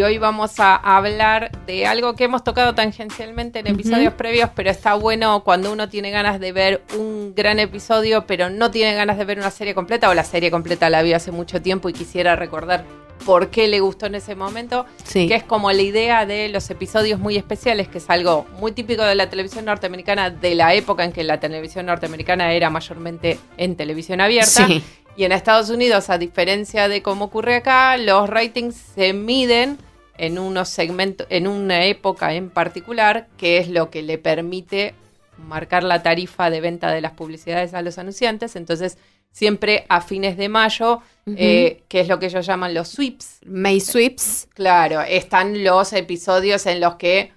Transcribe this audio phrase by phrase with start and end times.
[0.00, 4.70] Y hoy vamos a hablar de algo que hemos tocado tangencialmente en episodios previos, pero
[4.70, 9.18] está bueno cuando uno tiene ganas de ver un gran episodio, pero no tiene ganas
[9.18, 11.92] de ver una serie completa, o la serie completa la vi hace mucho tiempo y
[11.92, 12.82] quisiera recordar
[13.26, 15.28] por qué le gustó en ese momento, Sí.
[15.28, 19.02] que es como la idea de los episodios muy especiales, que es algo muy típico
[19.02, 23.76] de la televisión norteamericana, de la época en que la televisión norteamericana era mayormente en
[23.76, 24.66] televisión abierta.
[24.66, 24.82] Sí.
[25.14, 29.76] Y en Estados Unidos, a diferencia de cómo ocurre acá, los ratings se miden
[30.20, 34.94] en unos segmentos, en una época en particular, que es lo que le permite
[35.38, 38.54] marcar la tarifa de venta de las publicidades a los anunciantes.
[38.54, 38.98] Entonces,
[39.32, 43.80] siempre a fines de mayo, eh, que es lo que ellos llaman los sweeps, May
[43.80, 44.48] Sweeps.
[44.52, 47.32] Claro, están los episodios en los que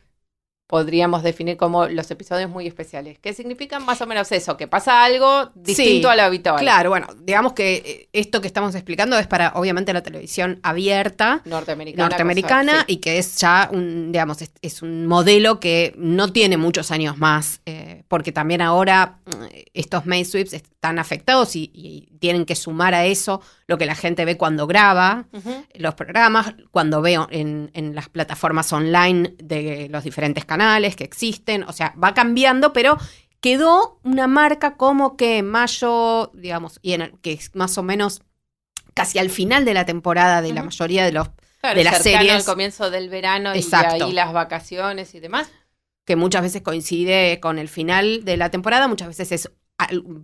[0.68, 5.04] podríamos definir como los episodios muy especiales, que significan más o menos eso, que pasa
[5.04, 6.60] algo distinto Sí, a lo habitual.
[6.60, 11.42] Claro, bueno, digamos que eh, esto que estamos explicando es para, obviamente, la televisión abierta
[11.46, 12.08] Norteamericana.
[12.10, 12.94] norteamericana cosa- sí.
[12.94, 17.18] y que es ya un, digamos, es, es un modelo que no tiene muchos años
[17.18, 19.18] más, eh, porque también ahora
[19.52, 23.42] eh, estos May Sweeps están afectados y, y tienen que sumar a eso
[23.74, 25.26] lo que la gente ve cuando graba
[25.74, 31.64] los programas, cuando veo en, en las plataformas online de los diferentes canales que existen,
[31.64, 32.98] o sea, va cambiando, pero
[33.42, 37.84] quedó una marca como que en mayo, digamos, y en el- que es más o
[37.84, 38.22] menos
[38.94, 42.32] casi al final de la temporada de la mayoría de los Claro, de las series.
[42.34, 43.96] al comienzo del verano Exacto.
[43.98, 45.50] y ahí las vacaciones y demás.
[46.06, 49.50] que muchas veces coincide con el final de la temporada, muchas veces es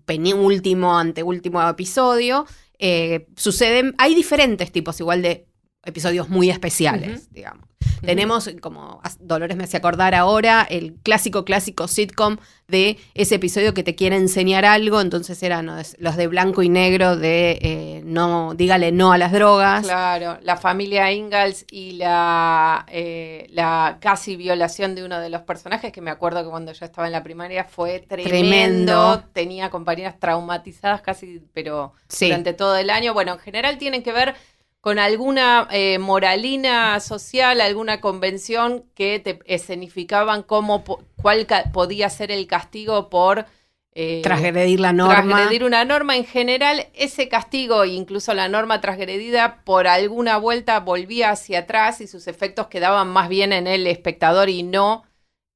[0.06, 2.46] penúltimo, anteúltimo episodio.
[2.80, 5.49] Eh, suceden, hay diferentes tipos igual de
[5.86, 7.68] episodios muy especiales, digamos.
[8.02, 13.84] Tenemos, como Dolores me hace acordar ahora, el clásico, clásico sitcom de ese episodio que
[13.84, 18.54] te quiere enseñar algo, entonces eran los los de blanco y negro de eh, no,
[18.56, 19.84] dígale no a las drogas.
[19.86, 25.92] Claro, la familia Ingalls y la, eh, la casi violación de uno de los personajes,
[25.92, 28.30] que me acuerdo que cuando yo estaba en la primaria fue tremendo.
[28.30, 29.24] Tremendo.
[29.34, 32.28] Tenía compañeras traumatizadas casi, pero Sí.
[32.28, 33.14] durante todo el año.
[33.14, 34.36] Bueno, en general tienen que ver
[34.82, 40.84] con alguna eh, moralina social, alguna convención que te escenificaban cómo,
[41.22, 43.46] cuál ca- podía ser el castigo por...
[43.94, 45.22] eh, Transgredir la norma.
[45.22, 51.32] transgredir una norma en general, ese castigo, incluso la norma transgredida, por alguna vuelta volvía
[51.32, 55.04] hacia atrás y sus efectos quedaban más bien en el espectador y no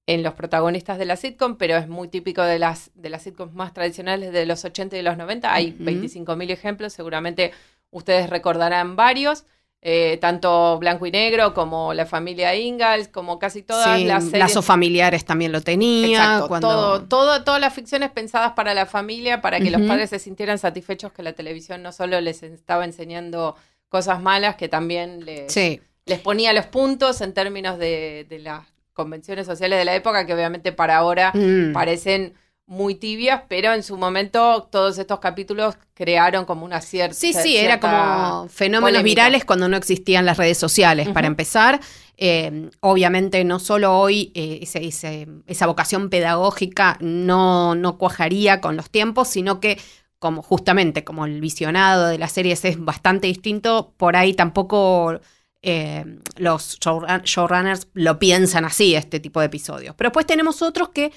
[0.05, 3.53] en los protagonistas de la sitcom, pero es muy típico de las, de las sitcoms
[3.53, 5.53] más tradicionales de los 80 y de los 90.
[5.53, 5.85] Hay Ujú.
[5.85, 7.53] 25.000 ejemplos, seguramente
[7.93, 9.45] ustedes recordarán varios.
[9.85, 14.39] eh, tanto Blanco y Negro como La Familia Ingalls, como casi todas Sí, las series
[14.39, 16.07] lazos familiares también lo tenía.
[16.21, 16.69] Exacto, cuando...
[16.69, 20.57] todo, todo- todas las ficciones pensadas para la familia, para que los padres se sintieran
[20.57, 23.57] satisfechos que la televisión no solo les estaba enseñando
[23.89, 28.65] cosas malas, que también les, Sí, les ponía los puntos en términos de, de las
[28.93, 31.73] convenciones sociales de la época, que obviamente para ahora Mm.
[31.73, 32.35] parecen
[32.66, 37.13] muy tibias, pero en su momento todos estos capítulos crearon como una cierta...
[37.13, 39.03] Sí, sí, era como fenómenos polémica.
[39.24, 41.81] virales cuando no existían las redes sociales, para empezar.
[42.18, 48.78] Eh, obviamente no solo hoy eh, ese- ese- esa vocación pedagógica no, no cuajaría con
[48.78, 49.78] los tiempos, sino que
[50.19, 55.19] como justamente como el visionado de las series es bastante distinto, por ahí tampoco
[55.62, 56.06] eh,
[56.38, 59.96] los showrun- showrunners lo piensan así, este tipo de episodios.
[59.96, 61.12] Pero después tenemos otros que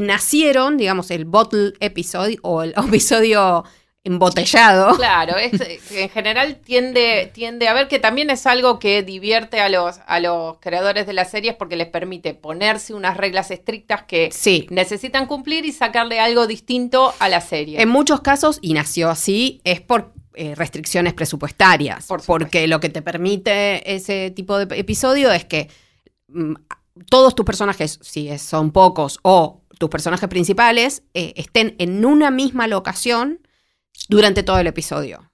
[0.00, 3.64] nacieron, digamos, el bottle episode o el episodio
[4.06, 4.96] embotellado.
[4.96, 9.60] Claro, es, eh, en general tiende, tiende a ver que también es algo que divierte
[9.60, 14.02] a los, a los creadores de las series porque les permite ponerse unas reglas estrictas
[14.02, 14.66] que Sí.
[14.70, 17.80] necesitan cumplir y sacarle algo distinto a la serie.
[17.80, 22.06] En muchos casos, y nació así, es por eh, restricciones presupuestarias.
[22.06, 25.68] Por porque lo que te permite ese tipo de episodio es que
[26.28, 26.54] mm,
[27.08, 32.66] todos tus personajes, si son pocos, o tus personajes principales, eh, estén en una misma
[32.66, 33.40] locación
[34.08, 35.30] durante todo el episodio.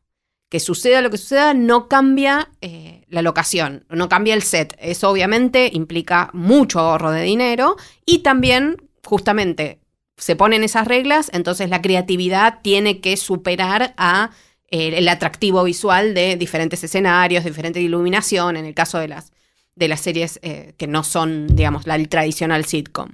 [0.49, 4.77] Que suceda lo que suceda, no cambia eh, la locación, no cambia el set.
[4.81, 9.81] Eso obviamente implica mucho ahorro de dinero y también, justamente,
[10.17, 14.31] se ponen esas reglas, entonces la creatividad tiene que superar a
[14.71, 19.33] eh, el atractivo visual de diferentes escenarios, diferente iluminación, en el caso de las
[19.77, 23.13] de las series que no son, digamos, la el tradicional sitcom.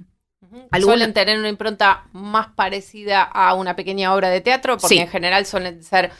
[0.81, 5.01] Suelen tener una impronta más parecida a una pequeña obra de teatro, porque Sí.
[5.01, 6.11] en general suelen ser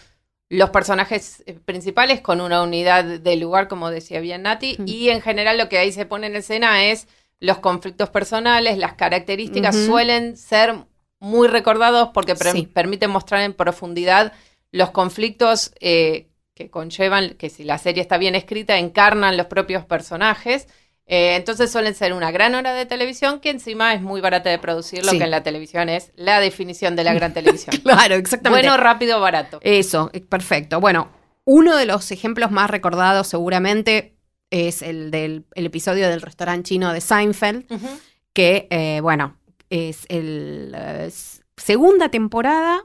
[0.50, 4.88] los personajes eh, principales con una unidad de lugar, como decía bien Nati, Mm.
[4.88, 7.08] y en general lo que ahí se pone en escena es
[7.40, 10.76] los conflictos personales, las características suelen ser
[11.20, 12.66] muy recordados porque Sí.
[12.68, 14.34] permiten mostrar en profundidad
[14.72, 19.86] los conflictos eh, que conllevan, que si la serie está bien escrita, encarnan los propios
[19.86, 20.68] personajes.
[21.10, 24.60] Eh, entonces suelen ser una gran hora de televisión que encima es muy barata de
[24.60, 25.18] producir, lo Sí.
[25.18, 27.78] que en la televisión es la definición de la gran televisión.
[27.78, 28.68] Claro, exactamente.
[28.68, 29.60] bueno, rápido, barato.
[29.62, 30.82] Eso, eh, perfecto.
[30.82, 31.10] Bueno,
[31.46, 34.18] uno de los ejemplos más recordados seguramente
[34.50, 37.88] es el del el episodio del restaurante chino de Seinfeld, Ujú.
[38.34, 39.38] que, eh, bueno,
[39.70, 41.10] es el eh,
[41.56, 42.84] segunda temporada.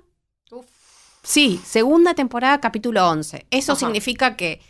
[0.53, 0.67] Uf.
[1.25, 3.47] Sí, segunda temporada, capítulo 11.
[3.51, 3.81] Eso Ajá.
[3.81, 4.61] significa que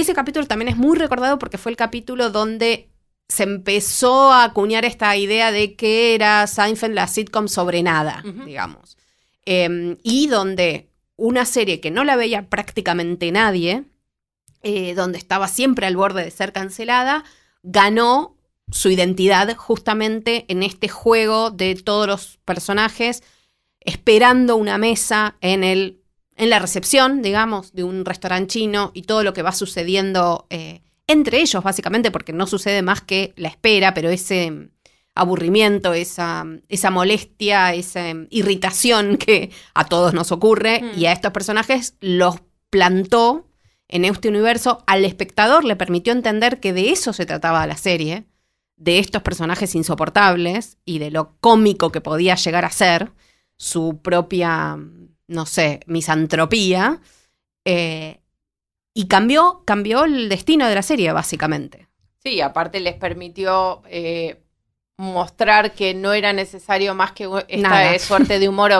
[0.00, 2.90] ese capítulo también es muy recordado porque fue el capítulo donde
[3.28, 8.96] se empezó a acuñar esta idea de que era Seinfeld la sitcom sobre nada, digamos.
[9.46, 13.84] Eh, y donde una serie que no la veía prácticamente nadie,
[14.62, 17.24] eh, donde estaba siempre al borde de ser cancelada,
[17.62, 18.36] ganó
[18.70, 23.22] su identidad justamente en este juego de todos los personajes
[23.80, 26.03] esperando una mesa en el
[26.36, 30.82] en la recepción, digamos, de un restaurante chino y todo lo que va sucediendo eh,
[31.06, 34.70] entre ellos, básicamente, porque no sucede más que la espera, pero ese mm,
[35.14, 40.98] aburrimiento, esa, esa molestia, esa mm, irritación que a todos nos ocurre Mm.
[40.98, 42.36] y a estos personajes los
[42.70, 43.46] plantó
[43.88, 48.24] en este universo, al espectador le permitió entender que de eso se trataba la serie,
[48.76, 53.12] de estos personajes insoportables y de lo cómico que podía llegar a ser
[53.56, 54.76] su propia,
[55.28, 57.00] no sé, misantropía.
[57.64, 58.20] eh,
[58.96, 61.88] y cambió, cambió el destino de la serie, básicamente.
[62.22, 64.40] Sí, aparte les permitió eh,
[64.96, 67.98] mostrar que no era necesario más que esta Nada.
[67.98, 68.70] suerte de humor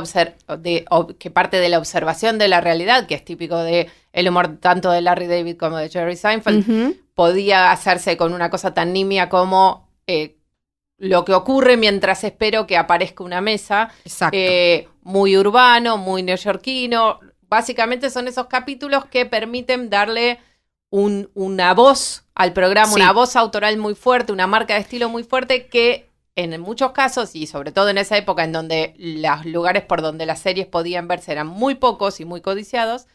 [0.61, 0.85] de-
[1.19, 4.91] que parte de la observación de la realidad, que es típico de el humor tanto
[4.93, 9.89] de Larry David como de Jerry Seinfeld, podía hacerse con una cosa tan nimia como
[10.07, 10.37] eh,
[10.99, 14.37] lo que ocurre mientras espero que aparezca una mesa, Exacto.
[14.41, 17.21] eh, muy urbano, muy neoyorquino.
[17.43, 20.41] Básicamente son esos capítulos que permiten darle
[20.91, 22.95] un- una voz al programa, Sí.
[22.97, 27.37] una voz autoral muy fuerte, una marca de estilo muy fuerte que en muchos casos,
[27.37, 31.07] y sobre todo en esa época en donde los lugares por donde las series podían
[31.07, 33.07] verse eran muy pocos y muy codiciados,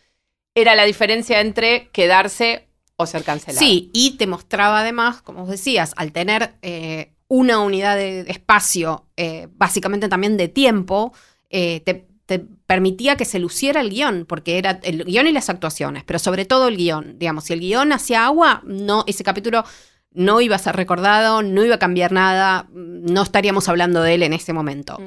[0.56, 3.60] era la diferencia entre quedarse o ser cancelado.
[3.66, 8.32] Sí, y te mostraba además, como vos decías, al tener eh, una unidad de de
[8.32, 11.14] espacio, eh, básicamente también de tiempo,
[11.50, 15.50] eh, te, te permitía que se luciera el guion, porque era el guion y las
[15.50, 17.18] actuaciones, pero sobre todo el guion.
[17.18, 19.64] Digamos, si el guion hacía agua, no, ese capítulo
[20.12, 24.24] no iba a ser recordado, no iba a cambiar nada, no estaríamos hablando de él
[24.24, 25.00] en ese momento.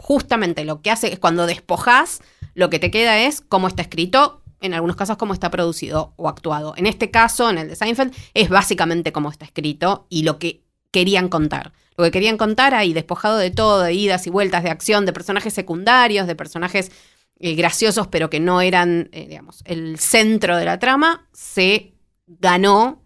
[0.00, 2.20] Justamente lo que hace es cuando despojas,
[2.54, 6.28] lo que te queda es cómo está escrito, en algunos casos cómo está producido o
[6.28, 6.74] actuado.
[6.76, 10.62] En este caso, en el de Seinfeld, es básicamente cómo está escrito y lo que
[10.90, 11.72] querían contar.
[11.96, 15.12] Lo que querían contar ahí, despojado de todo, de idas y vueltas de acción, de
[15.12, 16.92] personajes secundarios, de personajes
[17.40, 21.94] eh, graciosos, pero que no eran, eh, digamos, el centro de la trama, se
[22.26, 23.02] ganó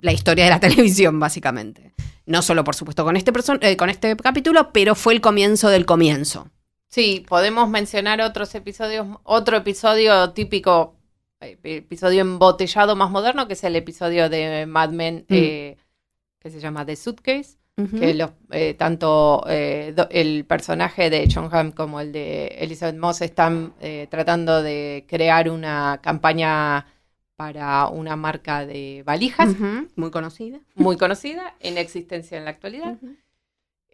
[0.00, 1.94] la historia de la televisión, básicamente.
[2.26, 5.86] No solo, por supuesto, con este, eh, con este capítulo, pero fue el comienzo del
[5.86, 6.48] comienzo.
[6.88, 10.96] Sí, podemos mencionar otros episodios, otro episodio típico,
[11.40, 15.81] eh, episodio embotellado más moderno, que es el episodio de Mad Men, Mm.
[16.42, 17.56] Que se llama The Suitcase,
[17.98, 22.96] que los, eh, tanto eh, do- el personaje de John Hamm como el de Elizabeth
[22.96, 26.86] Moss están eh, tratando de crear una campaña
[27.36, 29.56] para una marca de valijas
[29.96, 30.60] Muy conocida.
[30.74, 32.96] muy conocida, en existencia en la actualidad.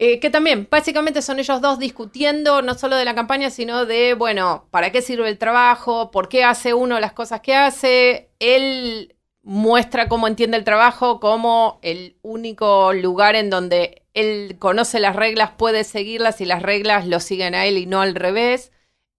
[0.00, 4.14] Eh, que también, básicamente son ellos dos discutiendo no solo de la campaña, sino de,
[4.14, 6.10] bueno, ¿para qué sirve el trabajo?
[6.12, 8.30] ¿Por qué hace uno las cosas que hace?
[8.38, 9.16] Él
[9.48, 15.52] muestra cómo entiende el trabajo como el único lugar en donde él conoce las reglas,
[15.56, 18.72] puede seguirlas y las reglas lo siguen a él y no al revés.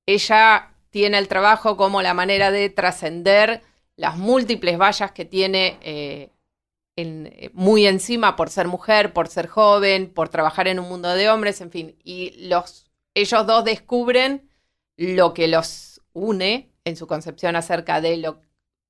[0.05, 3.63] Ella tiene el trabajo como la manera de trascender
[3.95, 6.29] las múltiples vallas que tiene eh,
[6.95, 11.27] eh, muy encima por ser mujer, por ser joven, por trabajar en un mundo de
[11.27, 11.95] hombres, en fin.
[12.03, 14.47] Y los, ellos dos descubren
[14.95, 18.41] lo que los une en su concepción acerca de lo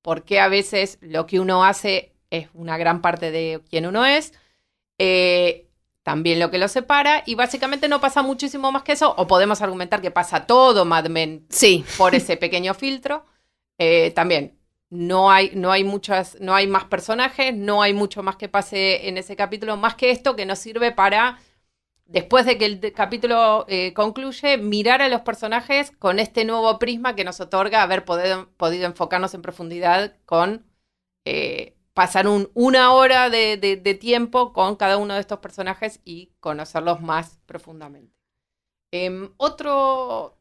[0.02, 4.04] por qué a veces lo que uno hace es una gran parte de quien uno
[4.06, 4.32] es,
[4.98, 5.66] eh,
[6.02, 9.60] también lo que los separa, y básicamente no pasa muchísimo más que eso, o podemos
[9.62, 11.84] argumentar que pasa todo Mad Men Sí.
[11.98, 13.24] por ese pequeño filtro.
[13.78, 18.36] Eh, también no hay, no hay muchas, no hay más personajes, no hay mucho más
[18.36, 21.38] que pase en ese capítulo, más que esto que nos sirve para,
[22.10, 27.14] después de que el capítulo eh, concluye, mirar a los personajes con este nuevo prisma
[27.16, 30.66] que nos otorga haber podido, podido enfocarnos en profundidad con
[31.26, 36.00] eh, pasar un- una hora de, de- de tiempo con cada uno de estos personajes
[36.04, 38.14] y conocerlos más profundamente.
[38.92, 40.36] Em, otro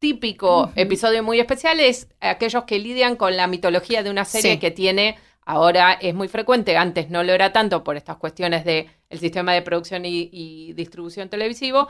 [0.00, 4.58] típico episodio muy especial es aquellos que lidian con la mitología de una serie Sí.
[4.58, 8.88] que tiene, ahora es muy frecuente, antes no lo era tanto por estas cuestiones de
[9.10, 11.88] el sistema de producción y, y distribución televisivo,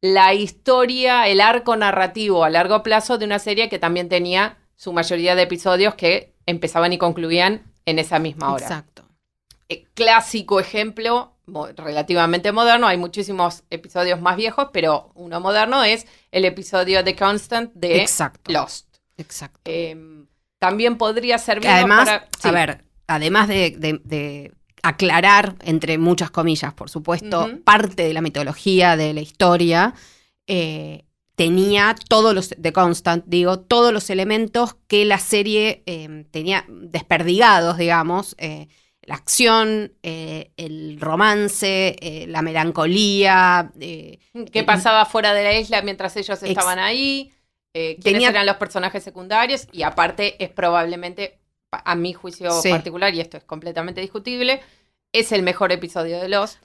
[0.00, 4.92] la historia, el arco narrativo a largo plazo de una serie que también tenía su
[4.92, 8.64] mayoría de episodios que empezaban y concluían en esa misma hora.
[8.64, 9.04] Exacto.
[9.68, 16.06] Eh, clásico ejemplo, mo- relativamente moderno, hay muchísimos episodios más viejos, pero uno moderno es
[16.32, 18.52] el episodio de Constant de Exacto.
[18.52, 18.96] Lost.
[19.16, 19.60] Exacto.
[19.64, 19.96] Eh,
[20.58, 22.28] también podría servir además, para...
[22.40, 22.48] sí.
[22.48, 28.20] a ver, además de, de- de aclarar, entre muchas comillas, por supuesto, parte de la
[28.20, 29.94] mitología, de la historia,
[30.46, 36.64] eh, tenía todos los, de Constant, digo, todos los elementos que la serie eh, tenía
[36.68, 38.68] desperdigados, digamos, eh,
[39.02, 44.18] la acción, eh, el romance, eh, la melancolía, eh,
[44.52, 47.32] ¿Qué pasaba fuera de la isla mientras ellos estaban ahí?
[47.80, 49.68] Eh, ¿Quiénes Tenía- eran los personajes secundarios?
[49.72, 51.38] Y aparte es probablemente,
[51.70, 52.70] a mi juicio Sí.
[52.70, 54.60] particular, y esto es completamente discutible,
[55.12, 56.58] es el mejor episodio de Lost.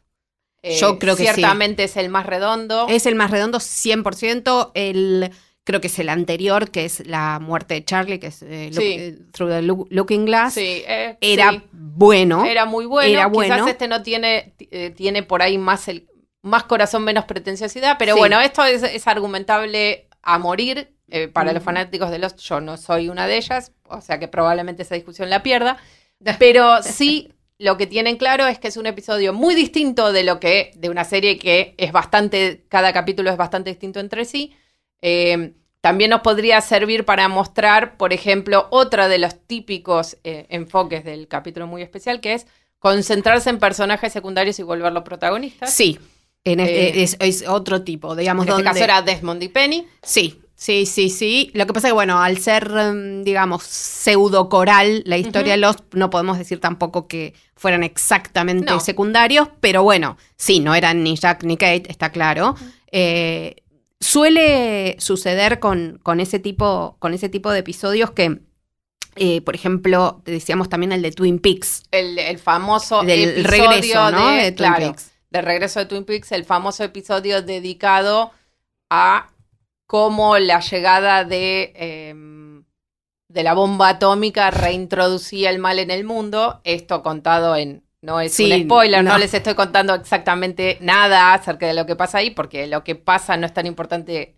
[0.64, 1.34] Eh, Yo creo que sí.
[1.34, 2.88] Ciertamente es el más redondo.
[2.90, 4.72] Es el más redondo 100%.
[4.76, 5.30] El,
[5.66, 8.82] creo que es el anterior, que es la muerte de Charlie, que es eh, Look-
[8.82, 8.94] Sí.
[8.98, 10.54] eh, Through the Loo- Looking Glass.
[10.54, 12.46] Sí, eh, Era bueno.
[12.46, 13.10] Era muy bueno.
[13.12, 14.54] Era Quizás este no tiene,
[14.96, 16.08] tiene por ahí más el
[16.46, 20.93] más corazón, menos pretenciosidad, pero bueno, esto es, es argumentable a morir.
[21.14, 21.66] Eh, para los Mm.
[21.66, 25.30] fanáticos de Lost, yo no soy una de ellas, o sea que probablemente esa discusión
[25.30, 25.78] la pierda.
[26.40, 30.40] Pero sí, lo que tienen claro es que es un episodio muy distinto de lo
[30.40, 34.54] que, de una serie que es bastante, cada capítulo es bastante distinto entre sí.
[35.02, 41.04] Eh, también nos podría servir para mostrar, por ejemplo, otra de los típicos eh, enfoques
[41.04, 42.48] del capítulo muy especial, que es
[42.80, 45.74] concentrarse en personajes secundarios y volverlos protagonistas.
[45.74, 46.00] Sí.
[46.46, 48.46] En es, Eh, es- es otro tipo, digamos.
[48.46, 49.88] en este caso era Desmond y Penny.
[50.02, 51.52] Sí, sí, sí, sí.
[51.54, 55.82] Lo que pasa es que, bueno, al ser, em, digamos, pseudo-coral la historia de Lost,
[55.94, 58.80] no podemos decir tampoco que fueran exactamente No.
[58.80, 62.56] secundarios, pero bueno, sí, no eran ni Jack ni Kate, está claro.
[62.92, 63.56] Eh,
[64.00, 68.40] suele suceder con, con, ese tipo, con ese tipo de episodios que,
[69.16, 74.12] eh, por ejemplo, decíamos también el de Twin Peaks, El, el famoso del episodio regreso,
[74.12, 74.28] ¿no?
[74.32, 75.12] de, de Twin claro, Peaks.
[75.30, 78.32] del regreso de Twin Peaks, el famoso episodio dedicado
[78.90, 79.30] a
[79.88, 82.16] cómo la llegada de, eh,
[83.28, 86.62] de la bomba atómica reintroducía el mal en el mundo.
[86.64, 87.84] Esto contado en...
[88.02, 89.12] No es Sí, un spoiler, no.
[89.14, 89.18] no.
[89.18, 93.38] les estoy contando exactamente nada acerca de lo que pasa ahí, porque lo que pasa
[93.38, 94.36] no es tan importante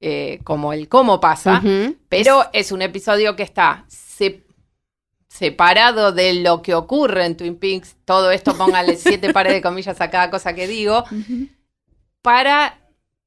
[0.00, 1.62] eh, como el cómo pasa.
[2.08, 4.42] Pero es un episodio que está se-
[5.28, 7.96] separado de lo que ocurre en Twin Peaks.
[8.04, 11.04] Todo esto, póngale siete pares de comillas a cada cosa que digo,
[12.22, 12.78] para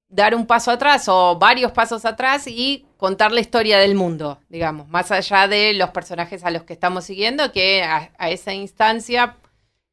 [0.10, 4.90] dar un paso atrás o varios pasos atrás y contar la historia del mundo, digamos,
[4.90, 9.38] más allá de los personajes a los que estamos siguiendo, que a, esa instancia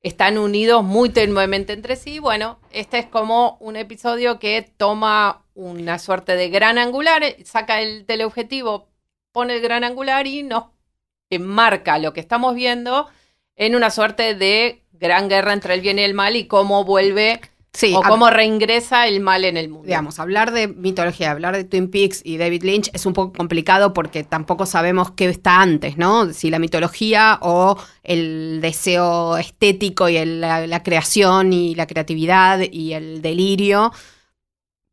[0.02, 2.18] están unidos muy tenuemente entre sí.
[2.18, 8.06] Bueno, este es como un episodio que toma una suerte de gran angular, saca el
[8.06, 8.88] teleobjetivo,
[9.32, 10.64] pone el gran angular y nos
[11.28, 13.08] enmarca lo que estamos viendo
[13.56, 17.40] en una suerte de gran guerra entre el bien y el mal y cómo vuelve
[17.76, 19.86] Sí, o cómo reingresa el mal en el mundo.
[19.86, 23.92] Digamos, hablar de mitología, hablar de Twin Peaks y David Lynch es un poco complicado
[23.92, 26.32] porque tampoco sabemos qué está antes, ¿no?
[26.32, 32.60] Si la mitología o el deseo estético y el- la, la creación y la creatividad
[32.72, 33.92] y el delirio.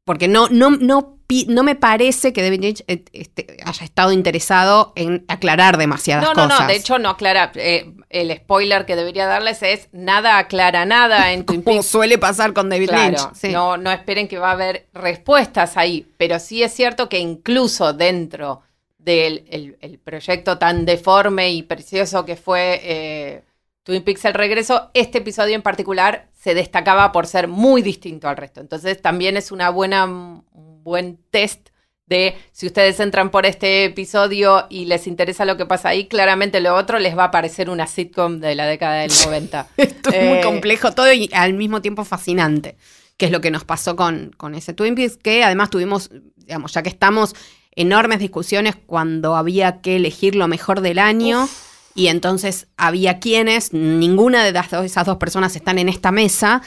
[0.05, 1.17] Porque no, no, no,
[1.47, 6.33] no me parece que David Lynch eh, este, haya estado interesado en aclarar demasiadas No,
[6.33, 6.61] no, cosas.
[6.61, 7.51] no, de hecho no aclara.
[7.55, 11.87] eh, el spoiler que debería darles es nada aclara nada en Twin Como Peaks.
[11.87, 13.33] suele pasar con David Claro, Lynch.
[13.33, 13.49] sí.
[13.49, 17.93] no, no esperen que va a haber respuestas ahí, pero sí es cierto que incluso
[17.93, 18.61] dentro
[18.97, 23.43] del el- el proyecto tan deforme y precioso que fue eh,
[23.83, 28.35] Twin Peaks El Regreso, este episodio en particular se destacaba por ser muy distinto al
[28.35, 28.59] resto.
[28.59, 31.69] Entonces también es una buena, un buen test
[32.05, 36.59] de si ustedes entran por este episodio y les interesa lo que pasa ahí, claramente
[36.59, 39.67] lo otro les va a parecer una sitcom de la década del 90.
[39.77, 42.75] Esto es muy Eh, complejo todo y al mismo tiempo fascinante,
[43.15, 46.73] que es lo que nos pasó con, con ese Twin Peaks, que además tuvimos, digamos,
[46.73, 47.35] ya que estamos
[47.73, 51.47] enormes discusiones cuando había que elegir lo mejor del año.
[51.95, 56.61] Y entonces había quienes, ninguna de las dos- esas dos personas están en esta mesa,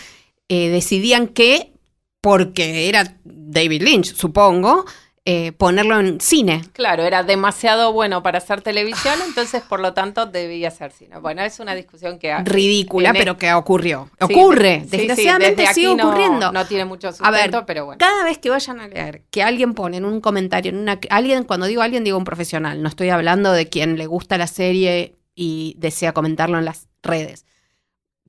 [0.49, 1.73] eh, decidían que,
[2.21, 4.85] porque era David Lynch, supongo,
[5.28, 6.62] eh, ponerlo en cine.
[6.73, 11.18] Claro, era demasiado bueno para hacer televisión, entonces por lo tanto debía ser cine.
[11.18, 12.30] Bueno, es una discusión que...
[12.30, 14.09] ha- Ridícula, en e- pero que ocurrió.
[14.21, 16.52] Sí, Ocurre, sí, desgraciadamente sigue ocurriendo.
[16.52, 17.99] No, tiene mucho A ver, sustento, pero bueno.
[17.99, 21.42] Cada vez que vayan a leer que alguien pone en un comentario, en una, alguien,
[21.42, 25.15] cuando digo alguien, digo un profesional, no estoy hablando de quien le gusta la serie
[25.37, 27.45] y desea comentarlo en las redes.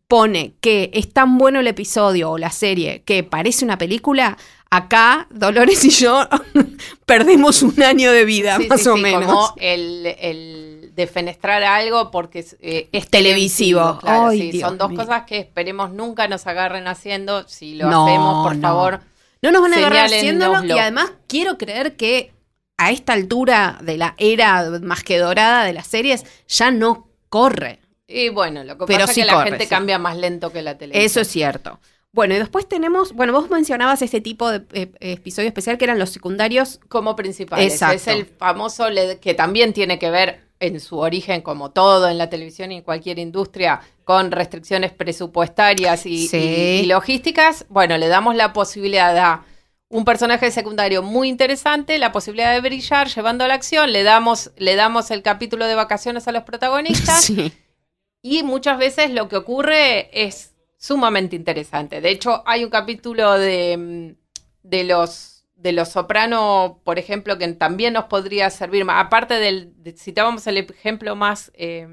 [0.07, 4.37] Pone que es tan bueno el episodio o la serie que parece una película,
[4.69, 6.27] acá Dolores y yo
[7.05, 9.25] perdemos un año de vida, Sí, más sí, o sí, menos.
[9.25, 13.97] Como el, el defenestrar algo porque es, eh, Es televisivo.
[13.99, 14.99] claro, Ay, sí, Dios son dos mío.
[14.99, 17.45] cosas que esperemos nunca nos agarren haciendo.
[17.47, 18.61] Si lo No, hacemos, por no.
[18.61, 19.01] favor.
[19.41, 22.31] No nos van a agarrar haciéndolo y además quiero creer que
[22.77, 27.79] a esta altura de la era más que dorada de las series ya no corre.
[28.07, 29.69] Y bueno, lo que Pero pasa sí es que la corre, gente sí.
[29.69, 31.05] cambia más lento que la televisión.
[31.05, 31.79] Eso es cierto.
[32.13, 35.99] Bueno, y después tenemos, bueno, vos mencionabas ese tipo de eh, episodio especial que eran
[35.99, 36.79] los secundarios.
[36.87, 37.73] como principales.
[37.73, 37.95] Exacto.
[37.95, 42.17] Es el famoso LED que también tiene que ver en su origen, como todo en
[42.17, 46.37] la televisión y en cualquier industria, con restricciones presupuestarias y, Sí.
[46.37, 47.65] y- y logísticas.
[47.69, 49.43] Bueno, le damos la posibilidad a
[49.89, 54.51] un personaje secundario muy interesante, la posibilidad de brillar llevando a la acción, le damos,
[54.57, 57.53] le damos el capítulo de vacaciones a los protagonistas Sí.
[58.21, 62.01] y muchas veces lo que ocurre es sumamente interesante.
[62.01, 64.15] De hecho, hay un capítulo de, mm,
[64.67, 69.73] de los de los soprano, por ejemplo, que también nos podría servir, ma- aparte del,
[69.81, 71.87] de- citábamos el ejemplo más, eh,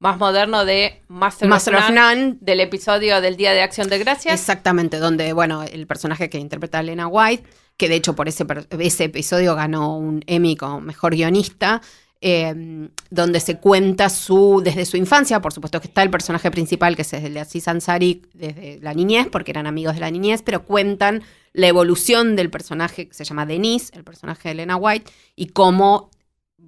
[0.00, 2.36] más moderno de Master, Master of of None, None.
[2.40, 4.34] del episodio del Día de Acción de Gracias.
[4.34, 7.44] Exactamente, donde, bueno, el personaje que interpreta a Elena White,
[7.76, 8.46] que de hecho por ese,
[8.78, 11.82] ese episodio ganó un Emmy como mejor guionista,
[12.22, 16.96] eh, donde se cuenta su, desde su infancia, por supuesto que está el personaje principal,
[16.96, 20.42] que es el de Aziz Ansari, desde la niñez, porque eran amigos de la niñez,
[20.42, 25.10] pero cuentan la evolución del personaje que se llama Denise, el personaje de Elena White,
[25.36, 26.10] y cómo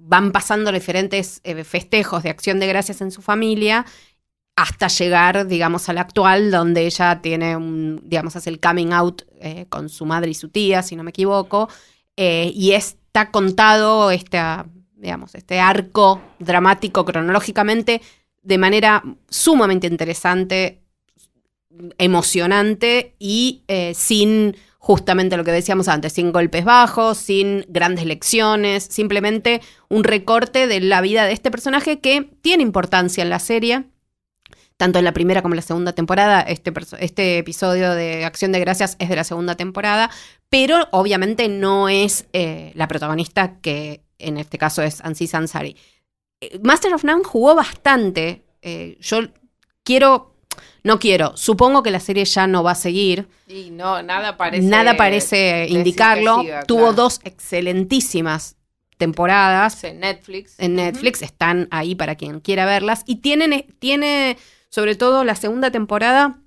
[0.05, 3.85] van pasando diferentes eh, festejos de acción de gracias en su familia
[4.55, 9.65] hasta llegar, digamos, al actual, donde ella tiene un, digamos, hace el coming out eh,
[9.69, 11.69] con su madre y su tía, si no me equivoco,
[12.17, 14.39] eh, y está contado este,
[14.95, 18.01] digamos, este arco dramático cronológicamente
[18.43, 20.83] de manera sumamente interesante,
[21.97, 23.63] emocionante y
[23.95, 30.67] sin justamente lo que decíamos antes, sin golpes bajos, sin grandes lecciones, simplemente un recorte
[30.67, 33.85] de la vida de este personaje que tiene importancia en la serie
[34.75, 36.41] tanto en la primera como en la segunda temporada.
[36.41, 40.09] Este, este episodio de Acción de Gracias es de la segunda temporada,
[40.49, 45.77] pero obviamente no es eh, la protagonista que en este caso es Ansi Ansari.
[46.41, 48.43] Eh, Master of None jugó bastante.
[48.61, 49.29] eh, yo
[49.85, 50.32] quiero,
[50.83, 53.27] no quiero, supongo que la serie ya no va a seguir.
[53.47, 54.63] Y no, nada parece.
[54.67, 56.41] Nada parece indicarlo.
[56.41, 56.93] siga, Tuvo claro.
[56.93, 58.55] dos excelentísimas
[58.97, 60.55] temporadas En Netflix.
[60.59, 63.03] en Netflix, están ahí para quien quiera verlas.
[63.05, 64.37] Y tienen, tiene,
[64.69, 66.39] sobre todo la segunda temporada,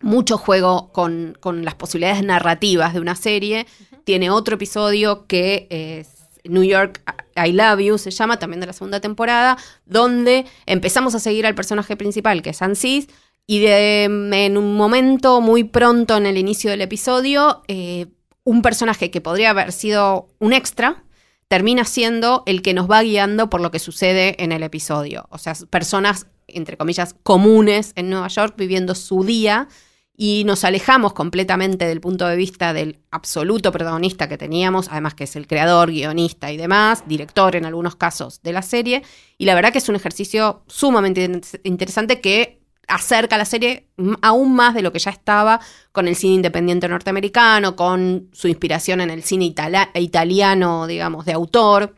[0.00, 3.66] mucho juego con, con las posibilidades narrativas de una serie.
[4.04, 6.08] Tiene otro episodio que es
[6.44, 7.00] New York
[7.36, 11.54] I Love You, se llama, también de la segunda temporada, donde empezamos a seguir al
[11.54, 13.08] personaje principal, que es Ansis,
[13.46, 18.06] y de, en un momento muy pronto en el inicio del episodio, eh,
[18.44, 21.04] un personaje que podría haber sido un extra,
[21.48, 25.26] termina siendo el que nos va guiando por lo que sucede en el episodio.
[25.30, 29.68] O sea, personas, entre comillas, comunes en Nueva York viviendo su día
[30.16, 35.24] y nos alejamos completamente del punto de vista del absoluto protagonista que teníamos, además que
[35.24, 39.02] es el creador, guionista y demás, director en algunos casos de la serie.
[39.38, 43.88] Y la verdad que es un ejercicio sumamente in- interesante que acerca la serie
[44.22, 45.60] aún más de lo que ya estaba
[45.92, 51.32] con el cine independiente norteamericano, con su inspiración en el cine itala- italiano, digamos, de
[51.32, 51.94] autor.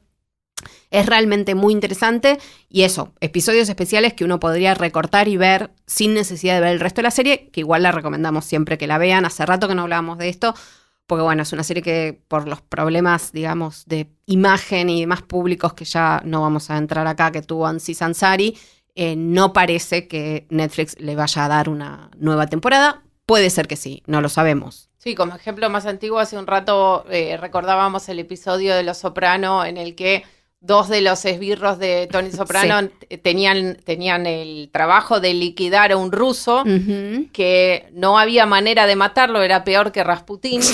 [0.90, 6.14] Es realmente muy interesante y eso, episodios especiales que uno podría recortar y ver sin
[6.14, 8.99] necesidad de ver el resto de la serie, que igual la recomendamos siempre que la
[8.99, 9.25] vean.
[9.25, 10.55] Hace rato que no hablábamos de esto,
[11.07, 15.75] porque bueno, es una serie que por los problemas, digamos, de imagen y demás públicos
[15.75, 18.57] que ya no vamos a entrar acá, que tuvo Ansi Sansari,
[18.96, 23.02] eh, no parece que Netflix le vaya a dar una nueva temporada.
[23.26, 24.88] Puede ser que sí, no lo sabemos.
[24.96, 29.66] Sí, como ejemplo más antiguo, hace un rato eh, recordábamos el episodio de Los Soprano
[29.66, 30.24] en el que
[30.61, 32.88] dos de los esbirros de Tony Soprano
[33.22, 36.64] tenían, tenían el trabajo de liquidar a un ruso
[37.35, 40.62] que no había manera de matarlo, era peor que Rasputín.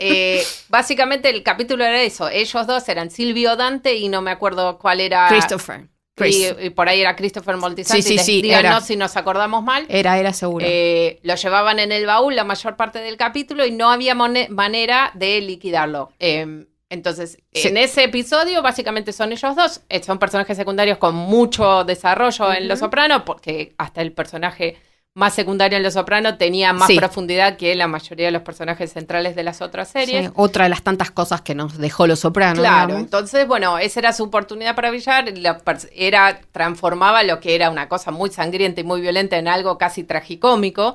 [0.00, 2.28] Eh, básicamente el capítulo era eso.
[2.28, 5.28] Ellos dos eran Silvio Dante y no me acuerdo cuál era.
[5.28, 5.88] Christopher.
[6.26, 8.02] Y, y por ahí era Christopher Moltisanti.
[8.02, 9.86] Sí, sí, sí, Díganos si nos acordamos mal.
[9.88, 10.64] Era, era seguro.
[10.68, 15.10] Eh, lo llevaban en el baúl la mayor parte del capítulo y no había manera
[15.14, 16.10] de liquidarlo.
[16.18, 17.68] Eh, entonces, Sí.
[17.68, 19.82] en ese episodio, básicamente son ellos dos.
[19.90, 24.76] Eh, son personajes secundarios con mucho desarrollo en Los Soprano, porque hasta el personaje
[25.14, 26.96] más secundario en Los Soprano tenía más Sí.
[26.96, 30.26] profundidad que la mayoría de los personajes centrales de las otras series.
[30.26, 32.58] Sí, otra de las tantas cosas que nos dejó Los Sopranos.
[32.60, 33.04] Claro, digamos.
[33.04, 35.36] entonces, bueno, esa era su oportunidad para brillar.
[35.38, 35.60] La
[35.92, 40.04] era, transformaba lo que era una cosa muy sangrienta y muy violenta en algo casi
[40.04, 40.94] tragicómico.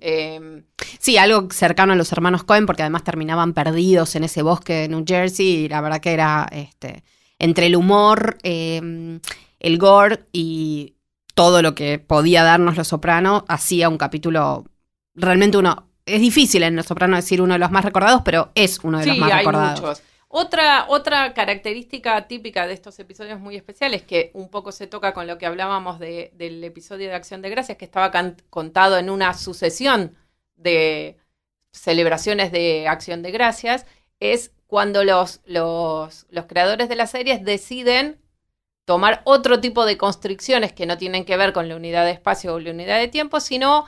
[0.00, 0.62] Eh,
[0.98, 4.88] Sí, algo cercano a los hermanos Cohen, porque además terminaban perdidos en ese bosque de
[4.88, 7.04] New Jersey, y la verdad que era este,
[7.38, 9.20] entre el humor, eh,
[9.60, 10.94] el gore y
[11.40, 14.64] todo lo que podía darnos Los Soprano, hacía un capítulo
[15.14, 15.86] realmente uno.
[16.06, 19.06] Es difícil en Los Soprano decir uno de los más recordados, pero es uno de
[19.06, 19.80] los sí, más hay recordados.
[19.80, 20.02] muchos.
[20.28, 25.26] Otra, otra característica típica de estos episodios muy especiales, que un poco se toca con
[25.26, 28.12] lo que hablábamos de- del episodio de Acción de Gracias, que estaba
[28.48, 30.14] contado en una sucesión
[30.56, 31.16] de
[31.72, 33.86] celebraciones de Acción de Gracias,
[34.20, 38.20] es cuando los, los, los creadores de las series deciden
[38.84, 42.54] tomar otro tipo de constricciones que no tienen que ver con la unidad de espacio
[42.54, 43.86] o la unidad de tiempo, sino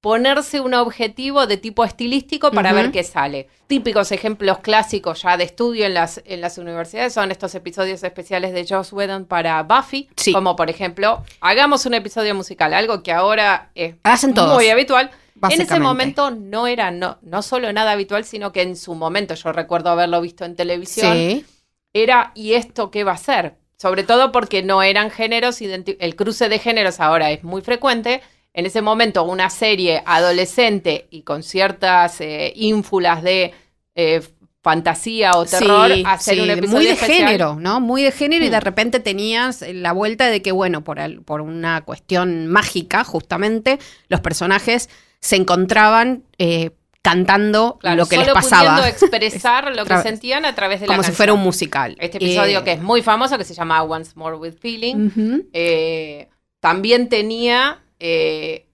[0.00, 3.48] ponerse un objetivo de tipo estilístico para ver qué sale.
[3.66, 8.52] Típicos ejemplos clásicos ya de estudio en las, en las universidades son estos episodios especiales
[8.52, 10.32] de Joss Whedon para Buffy, Sí.
[10.32, 14.54] como por ejemplo, hagamos un episodio musical, algo que ahora es Hacen todos.
[14.54, 15.10] muy habitual.
[15.50, 19.34] En ese momento no era no, no solo nada habitual, sino que en su momento,
[19.34, 21.44] yo recuerdo haberlo visto en televisión, Sí.
[21.92, 23.54] era ¿y esto qué va a ser?
[23.80, 28.22] Sobre todo porque no eran géneros, el cruce de géneros ahora es muy frecuente.
[28.52, 33.54] En ese momento una serie adolescente y con ciertas eh, ínfulas de
[33.94, 34.20] eh,
[34.64, 37.18] fantasía o terror, Sí, hacer sí, un episodio muy de especial.
[37.28, 37.80] género, ¿no?
[37.80, 38.62] Muy de género y de Mm.
[38.62, 44.88] repente tenías la vuelta de que, bueno, por, por una cuestión mágica, justamente, los personajes
[45.20, 46.70] se encontraban eh,
[47.10, 48.76] cantando Claro, lo que les pasaba.
[48.76, 51.96] pudiendo expresar lo que sentían a través de la como si fuera un musical.
[51.98, 55.10] Este episodio Eh, que es muy famoso, que se llama Once More with Feeling,
[55.52, 56.28] eh,
[56.60, 57.80] también tenía.
[57.98, 58.64] eh,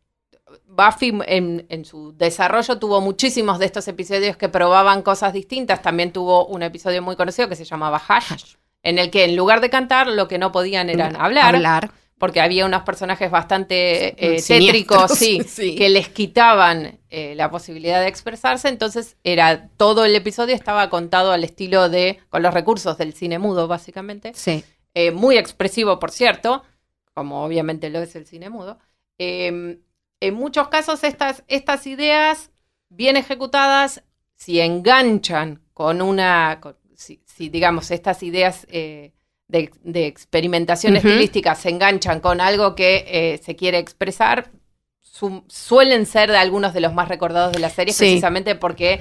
[0.67, 5.83] Buffy en, en su desarrollo tuvo muchísimos de estos episodios que probaban cosas distintas.
[5.83, 9.61] También tuvo un episodio muy conocido que se llamaba Hash, en el que en lugar
[9.61, 11.91] de cantar lo que no podían eran hablar, Hablar.
[12.25, 15.75] Porque había unos personajes bastante eh, tétricos, sí, sí.
[15.77, 18.69] que les quitaban eh, la posibilidad de expresarse.
[18.69, 23.39] Entonces era todo el episodio estaba contado al estilo de, con los recursos del cine
[23.39, 24.33] mudo, básicamente.
[24.35, 24.65] Sí.
[24.95, 26.63] Eh, muy expresivo, por cierto,
[27.13, 28.79] como obviamente lo es el cine mudo.
[29.19, 29.79] Eh,
[30.21, 32.53] en muchos casos estas, estas ideas
[32.89, 34.03] bien ejecutadas,
[34.35, 38.67] si enganchan con una, con- si, si, digamos estas ideas
[39.49, 44.51] de, de experimentación estilística se enganchan con algo que eh, se quiere expresar,
[45.01, 48.05] su- suelen ser de algunos de los más recordados de la serie, Sí.
[48.05, 49.01] precisamente porque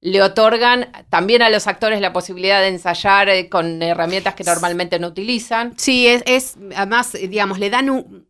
[0.00, 4.98] le otorgan también a los actores la posibilidad de ensayar eh, con herramientas que normalmente
[4.98, 5.72] no utilizan.
[5.78, 8.26] Sí, es, es además, digamos, le dan un,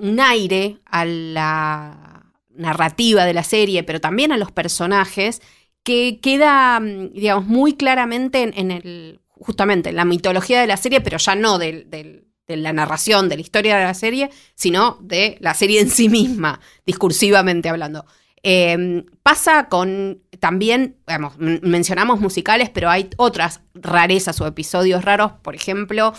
[0.00, 5.40] un aire a la narrativa de la serie, pero también a los personajes,
[5.82, 10.76] que queda, mm, digamos, muy claramente en, en el, justamente en la mitología de la
[10.76, 14.98] serie, pero ya no del, de la narración, de la historia de la serie, sino
[15.00, 18.06] de la serie en sí misma, discursivamente hablando.
[18.42, 25.32] Eh, pasa con también, digamos, mencionamos musicales, pero hay otras rarezas o episodios raros.
[25.42, 26.14] Por ejemplo,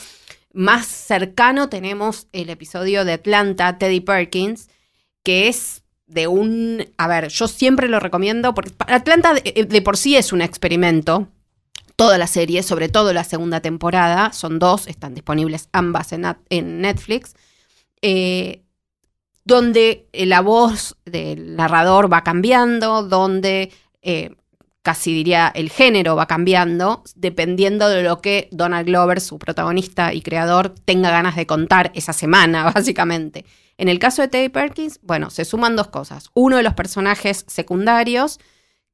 [0.53, 4.69] más cercano tenemos el episodio de Atlanta, Teddy Perkins,
[5.23, 6.85] que es de un...
[6.97, 11.29] A ver, yo siempre lo recomiendo, porque Atlanta de por sí es un experimento.
[11.99, 17.35] Toda la serie, sobre todo la segunda temporada, son dos, están disponibles ambas en, Netflix.
[18.01, 18.63] Eh,
[19.43, 24.33] donde eh, la voz del narrador va cambiando, donde eh,
[24.81, 30.21] casi diría el género va cambiando, dependiendo de lo que Donald Glover, su protagonista y
[30.21, 33.43] creador, tenga ganas de contar esa semana, básicamente.
[33.77, 36.29] En el caso de Teddy Perkins, bueno, se suman dos cosas.
[36.33, 38.39] Uno de los personajes secundarios,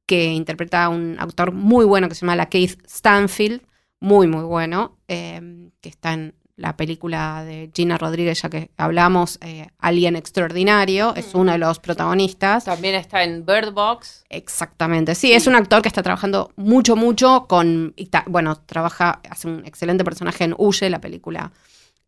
[0.06, 3.60] que interpreta a un actor muy bueno que se llama la Keith Stanfield,
[4.00, 9.38] muy, muy bueno, eh, que está en la película de Gina Rodríguez, ya que hablamos,
[9.42, 12.64] eh, Alguien Extraordinario, es uno de los protagonistas.
[12.64, 14.24] También está en Bird Box.
[14.30, 17.94] Exactamente, sí, es un actor que está trabajando mucho, mucho con,
[18.26, 21.52] bueno, trabaja, hace un excelente personaje en Huye, la película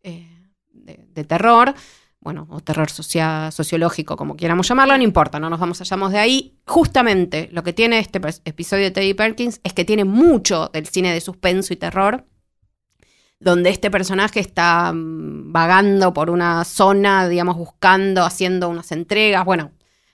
[0.01, 0.27] eh,
[0.71, 1.75] de, de terror.
[2.21, 6.59] Bueno, o terror sociológico, como quieramos llamarlo, no importa, no nos vamos allá de ahí.
[6.65, 11.13] Justamente lo que tiene este episodio de Teddy Perkins es que tiene mucho del cine
[11.13, 12.25] de suspenso y terror,
[13.39, 19.71] donde este personaje está mm, vagando por una zona, digamos, buscando, haciendo unas entregas, bueno,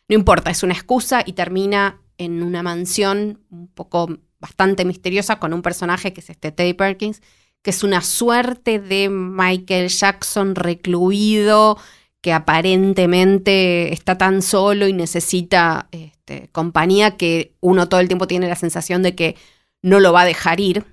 [0.08, 5.54] no importa, es una excusa y termina en una mansión un poco bastante misteriosa con
[5.54, 7.22] un personaje que es este Teddy Perkins,
[7.66, 11.80] que es una suerte de Michael Jackson recluido
[12.22, 18.48] que aparentemente está tan solo y necesita este, compañía que uno todo el tiempo tiene
[18.48, 19.36] la sensación de que
[19.82, 20.86] no lo va a dejar ir.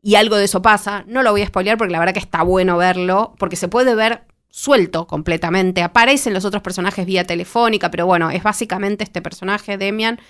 [0.00, 1.02] Y algo de eso pasa.
[1.08, 3.96] No lo voy a spoilear porque la verdad que está bueno verlo, porque se puede
[3.96, 5.82] ver suelto completamente.
[5.82, 10.20] Aparecen los otros personajes vía telefónica, pero bueno, es básicamente este personaje, Demian,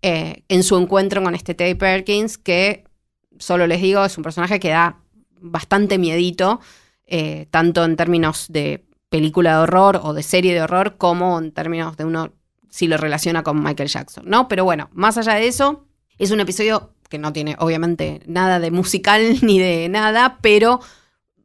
[0.00, 2.84] eh, en su encuentro con este Teddy Perkins, que
[3.40, 5.00] solo les digo, es un personaje que da
[5.44, 6.60] bastante miedito,
[7.06, 11.52] eh, tanto en términos de película de horror o de serie de horror, como en
[11.52, 12.32] términos de uno
[12.70, 14.48] si lo relaciona con Michael Jackson, ¿no?
[14.48, 15.86] Pero bueno, más allá de eso,
[16.18, 20.80] es un episodio que no tiene obviamente nada de musical ni de nada, pero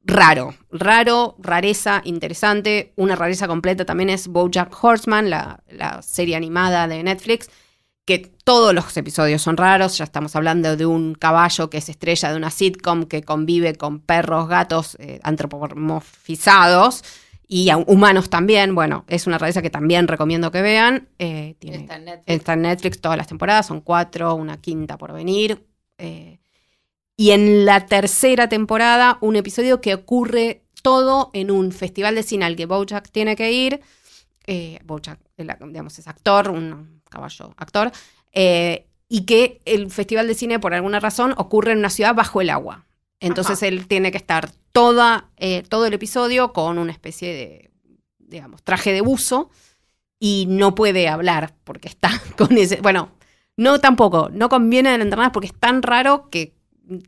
[0.04, 2.94] raro, raro, rareza, interesante.
[2.96, 7.50] Una rareza completa también es Bojack Horseman, la, la serie animada de Netflix,
[8.06, 9.98] que todos los episodios son raros.
[9.98, 14.00] Ya estamos hablando de un caballo que es estrella de una sitcom que convive con
[14.00, 17.04] perros, gatos eh, antropomorfizados
[17.48, 18.76] y humanos también.
[18.76, 21.08] Bueno, es una rareza que también recomiendo que vean.
[21.20, 22.24] Eh, tiene- Está en Netflix.
[22.36, 25.66] Está en Netflix todas las temporadas, son cuatro, una quinta por venir.
[25.98, 26.40] eh,
[27.18, 32.46] y en la tercera temporada, un episodio que ocurre todo en un festival de cine
[32.46, 33.82] al que Bojack tiene que ir.
[34.48, 37.92] Eh, Bojack, digamos, es actor, un caballo actor.
[38.32, 42.42] eh, y que el festival de cine, por alguna razón, ocurre en una ciudad bajo
[42.42, 42.86] el agua.
[43.20, 43.68] Entonces Ajá.
[43.68, 47.72] él tiene que estar toda, eh, todo el episodio con una especie de,
[48.20, 49.50] digamos, traje de buzo
[50.20, 52.78] y no puede hablar porque está con ese.
[52.82, 53.10] Bueno,
[53.58, 56.54] no tampoco, no conviene adelantar nada porque es tan raro que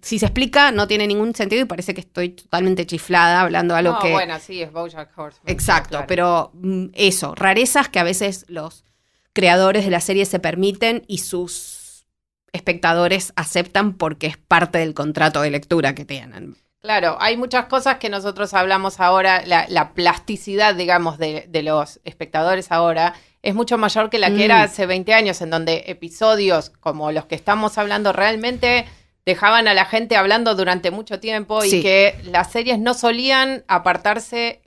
[0.02, 3.94] si se explica no tiene ningún sentido y parece que estoy totalmente chiflada hablando algo
[3.94, 4.12] no, que.
[4.12, 5.44] bueno, sí, es Bojack Horseman.
[5.46, 6.06] Exacto, claro.
[6.08, 8.86] pero mm, eso, rarezas que a veces los
[9.34, 12.06] creadores de la serie se permiten y sus
[12.54, 16.58] espectadores aceptan porque es parte del contrato de lectura que tienen.
[16.82, 22.00] Claro, hay muchas cosas que nosotros hablamos ahora, la, la plasticidad, digamos, de, de los
[22.04, 23.14] espectadores ahora
[23.44, 24.42] es mucho mayor que la que Mm.
[24.42, 28.86] era hace 20 años, en donde episodios como los que estamos hablando realmente
[29.26, 31.78] dejaban a la gente hablando durante mucho tiempo Sí.
[31.78, 34.62] y que las series no solían apartarse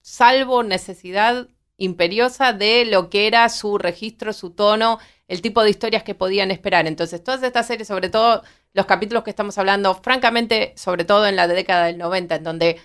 [0.00, 1.48] salvo necesidad
[1.82, 6.50] imperiosa de lo que era su registro, su tono, el tipo de historias que podían
[6.50, 6.86] esperar.
[6.86, 8.42] Entonces, todas estas series, sobre todo
[8.74, 12.76] los capítulos que estamos hablando, francamente, sobre todo en la década del 90, en donde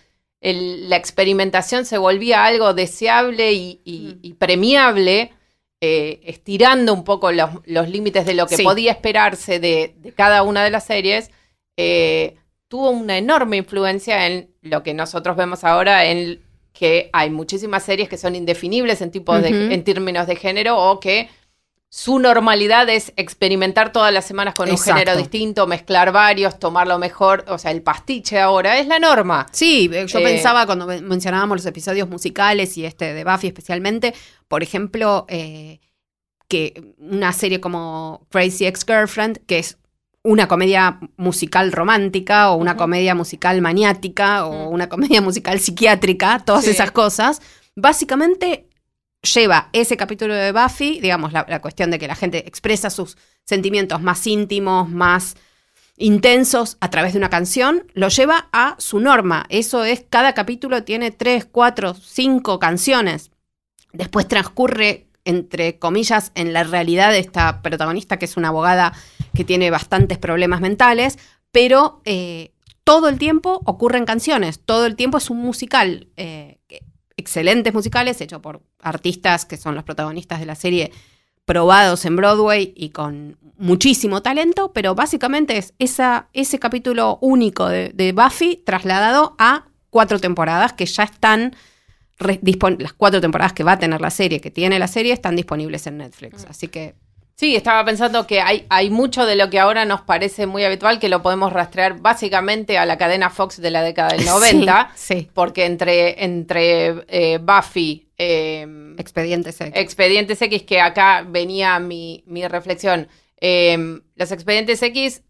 [0.42, 4.20] el- la experimentación se volvía algo deseable y, y- Mm.
[4.22, 5.32] y premiable,
[5.82, 8.64] eh, estirando un poco los, los límites de lo que Sí.
[8.64, 11.32] podía esperarse de, de cada una de las series,
[11.78, 12.36] eh,
[12.68, 16.42] tuvo una enorme influencia en lo que nosotros vemos ahora, en
[16.78, 21.00] que hay muchísimas series que son indefinibles en, tipos de- en términos de género o
[21.00, 21.30] que
[21.90, 27.46] su normalidad es experimentar todas las semanas con un género distinto, mezclar varios, tomarlo mejor,
[27.48, 29.46] o sea, el pastiche ahora es la norma.
[29.54, 33.48] Sí, eh, yo Eh, pensaba cuando men- mencionábamos los episodios musicales y este de Buffy
[33.48, 34.14] especialmente,
[34.50, 35.80] por ejemplo, eh,
[36.50, 39.78] que una serie como Crazy Ex-Girlfriend, que es
[40.28, 46.66] una comedia musical romántica o una comedia musical maniática o una comedia musical psiquiátrica, todas
[46.66, 46.72] Sí.
[46.72, 47.42] esas cosas,
[47.78, 48.68] básicamente
[49.34, 53.18] lleva ese capítulo de Buffy, digamos, la, la cuestión de que la gente expresa sus
[53.46, 55.36] sentimientos más íntimos, más
[55.96, 59.46] intensos a través de una canción, lo lleva a su norma.
[59.50, 63.32] Eso es, cada capítulo tiene tres, cuatro, cinco canciones.
[63.94, 68.94] Después transcurre, entre comillas, en la realidad de esta protagonista, que es una abogada
[69.36, 71.20] que tiene bastantes problemas mentales,
[71.52, 72.52] pero eh,
[72.84, 76.08] todo el tiempo ocurren canciones, todo el tiempo es un musical.
[76.18, 76.58] eh,
[77.18, 80.92] excelentes musicales, hechos por artistas que son los protagonistas de la serie
[81.46, 88.62] probados en Broadway y con muchísimo talento, pero básicamente es ese capítulo único de, Buffy
[88.66, 91.56] trasladado a cuatro temporadas que ya están,
[92.20, 95.88] las cuatro temporadas que va a tener la serie, que tiene la serie, están disponibles
[95.88, 96.46] en Netflix.
[96.46, 96.50] Mm.
[96.50, 96.96] Así que
[97.40, 101.00] Sí, estaba pensando que hay, hay mucho de lo que ahora nos parece muy habitual
[101.00, 105.20] que lo podemos rastrear básicamente a la cadena Fox de la década del 90, Sí,
[105.20, 105.30] sí.
[105.36, 108.66] porque entre, entre eh, Buffy, eh,
[108.98, 109.72] Expedientes X.
[109.76, 113.08] Expedientes X, que acá venía mi, mi reflexión.
[113.40, 115.22] Eh, los Expedientes X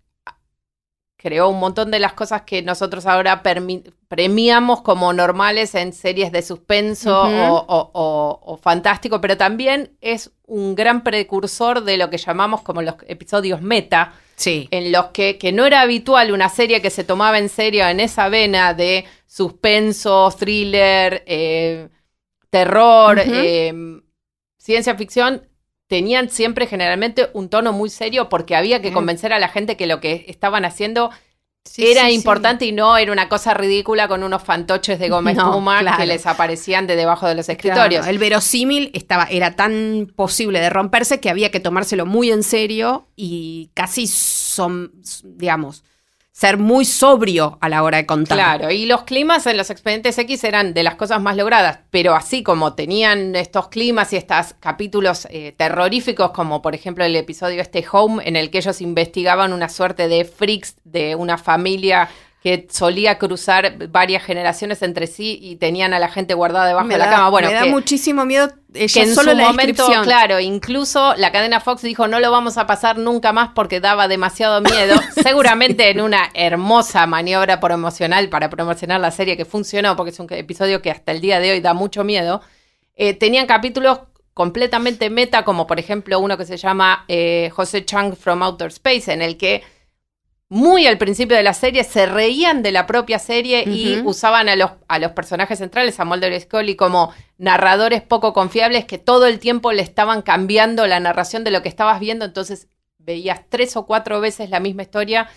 [1.18, 3.42] creó un montón de las cosas que nosotros ahora
[4.08, 7.24] premiamos como normales en series de suspenso
[7.68, 13.62] o, fantástico, pero también es un gran precursor de lo que llamamos como los episodios
[13.62, 14.68] meta, sí.
[14.72, 18.00] en los que, que no era habitual una serie que se tomaba en serio en
[18.00, 21.90] esa vena de suspenso, thriller, eh,
[22.52, 23.74] terror, eh,
[24.58, 25.48] ciencia ficción,
[25.88, 29.88] tenían siempre generalmente un tono muy serio porque había que convencer a la gente que
[29.88, 31.10] lo que estaban haciendo
[31.78, 36.06] era importante y no era una cosa ridícula con unos fantoches de goma espuma que
[36.06, 38.08] les aparecían de debajo de los escritorios.
[38.08, 43.08] El verosímil estaba, era tan posible de romperse que había que tomárselo muy en serio
[43.16, 45.84] y casi son, digamos,
[46.38, 48.38] ser muy sobrio a la hora de contar.
[48.38, 52.14] Claro, y los climas en los expedientes X eran de las cosas más logradas, pero
[52.14, 57.60] así como tenían estos climas y estos capítulos eh, terroríficos, como por ejemplo el episodio
[57.60, 62.08] este Home, en el que ellos investigaban una suerte de freaks de una familia
[62.48, 66.98] que solía cruzar varias generaciones entre sí y tenían a la gente guardada debajo de
[66.98, 67.28] la cama.
[67.30, 71.82] Bueno, me da muchísimo miedo que en solo su momento, claro, incluso la cadena Fox
[71.82, 74.96] dijo no lo vamos a pasar nunca más porque daba demasiado miedo.
[75.22, 80.28] Seguramente en una hermosa maniobra promocional para promocionar la serie que funcionó, porque es un
[80.32, 82.40] episodio que hasta el día de hoy da mucho miedo.
[82.96, 84.00] Eh, tenían capítulos
[84.34, 89.12] completamente meta, como por ejemplo uno que se llama eh, José Chang from Outer Space,
[89.12, 89.64] en el que
[90.50, 94.56] muy al principio de la serie se reían de la propia serie y usaban a
[94.56, 99.28] los, a los personajes centrales, a Mulder y Scully, como narradores poco confiables que todo
[99.28, 103.76] el tiempo le estaban cambiando la narración de lo que estabas viendo, entonces veías tres
[103.76, 105.30] o cuatro veces la misma historia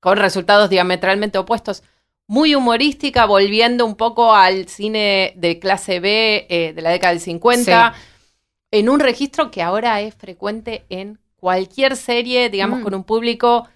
[0.00, 1.82] con resultados diametralmente opuestos.
[2.26, 7.20] Muy humorística, volviendo un poco al cine de clase B eh, de la década del
[7.20, 7.94] 50,
[8.70, 12.82] en un registro que ahora es frecuente en cualquier serie, digamos, mm.
[12.82, 13.66] con un público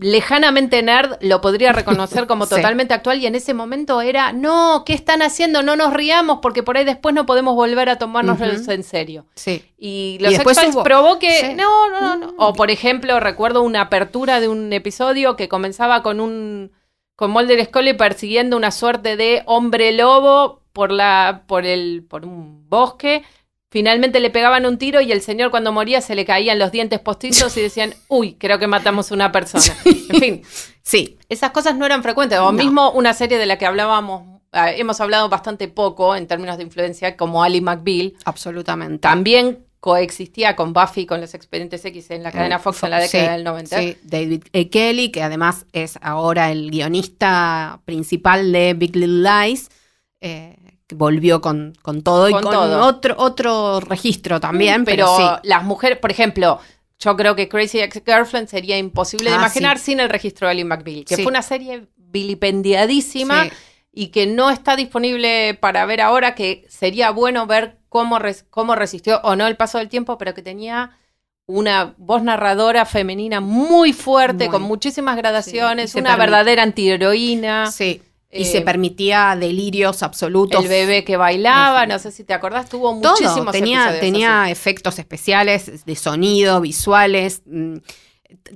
[0.00, 4.92] lejanamente nerd lo podría reconocer como totalmente actual y en ese momento era, no, ¿qué
[4.94, 5.62] están haciendo?
[5.62, 9.26] No nos riamos porque por ahí después no podemos volver a tomarnos en serio.
[9.34, 9.64] Sí.
[9.76, 14.48] Y los X-Files probó que, no, no, no, O por ejemplo, recuerdo una apertura de
[14.48, 16.72] un episodio que comenzaba con un,
[17.16, 22.68] con Mulder Scully persiguiendo una suerte de hombre lobo por la, por el, por un
[22.68, 23.24] bosque
[23.70, 27.00] Finalmente le pegaban un tiro y el señor cuando moría se le caían los dientes
[27.00, 29.76] postizos y decían, uy, creo que matamos una persona.
[29.84, 30.42] En fin,
[30.82, 32.38] sí, esas cosas no eran frecuentes.
[32.38, 36.56] O mismo una serie de la que hablábamos, ah, hemos hablado bastante poco en términos
[36.56, 38.14] de influencia, como Ali McBeal.
[38.24, 38.98] Absolutamente.
[38.98, 43.00] También coexistía con Buffy con los expedientes X en la cadena eh, Fox en la
[43.00, 43.78] década del 90.
[43.78, 44.70] Sí, David e.
[44.70, 49.70] Kelly, que además es ahora el guionista principal de Big Little Lies.
[50.20, 50.56] Eh,
[50.94, 54.84] volvió con, con todo y con Otro, otro registro también.
[54.84, 56.60] Pero, las mujeres, por ejemplo,
[56.98, 60.68] yo creo que Crazy Ex-Girlfriend sería imposible de ah, imaginar sin el registro de Ellen
[60.68, 63.48] McBeal, que fue una serie vilipendiadísima
[63.92, 68.18] y que no está disponible para ver ahora, que sería bueno ver cómo,
[68.50, 70.96] cómo resistió o no el paso del tiempo, pero que tenía
[71.46, 77.70] una voz narradora femenina muy fuerte, con muchísimas gradaciones, una verdadera antiheroína.
[77.70, 78.02] Sí.
[78.30, 80.62] Y se eh, permitía delirios absolutos.
[80.62, 85.86] El bebé que bailaba, no sé si te acordás, tuvo muchísimos tenía, tenía efectos especiales
[85.86, 87.42] de sonido, visuales.
[87.46, 87.76] Mm,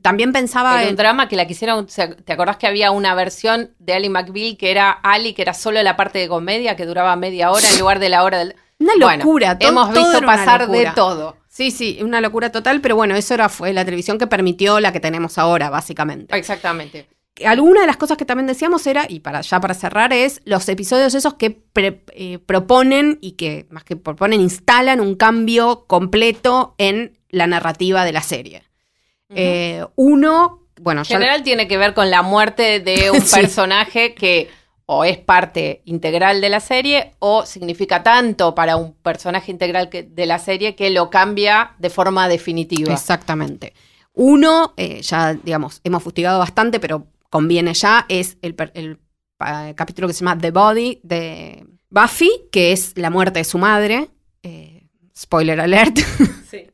[0.02, 1.87] también pensaba en un drama que la quisieron.
[1.87, 5.82] ¿Te acordás que había una versión de Ali McBeal que era Ali, que era solo
[5.82, 8.56] la parte de comedia, que duraba media hora en lugar de la hora del.
[8.78, 11.37] Una locura, Hemos visto pasar de todo.
[11.48, 14.92] Sí, sí, una locura total, pero bueno, eso era, fue la televisión que permitió la
[14.92, 16.37] que tenemos ahora, básicamente.
[16.37, 17.06] Exactamente
[17.44, 20.68] alguna de las cosas que también decíamos era, y para ya para cerrar, es los
[20.68, 27.18] episodios esos que eh, proponen y que más que proponen, instalan un cambio completo en
[27.30, 28.64] la narrativa de la serie.
[29.34, 34.50] Eh, uno, bueno, en general tiene que ver con la muerte de un personaje que
[34.84, 40.26] o es parte integral de la serie o significa tanto para un personaje integral de
[40.26, 42.92] la serie que lo cambia de forma definitiva.
[42.92, 43.72] Exactamente.
[44.12, 48.54] Uno, eh, ya digamos, hemos fustigado bastante, pero conviene ya, es el,
[49.74, 54.10] capítulo que se llama The Body de Buffy, que es la muerte de su madre.
[54.42, 54.86] Eh,
[55.18, 55.98] spoiler alert.
[56.50, 56.68] Sí.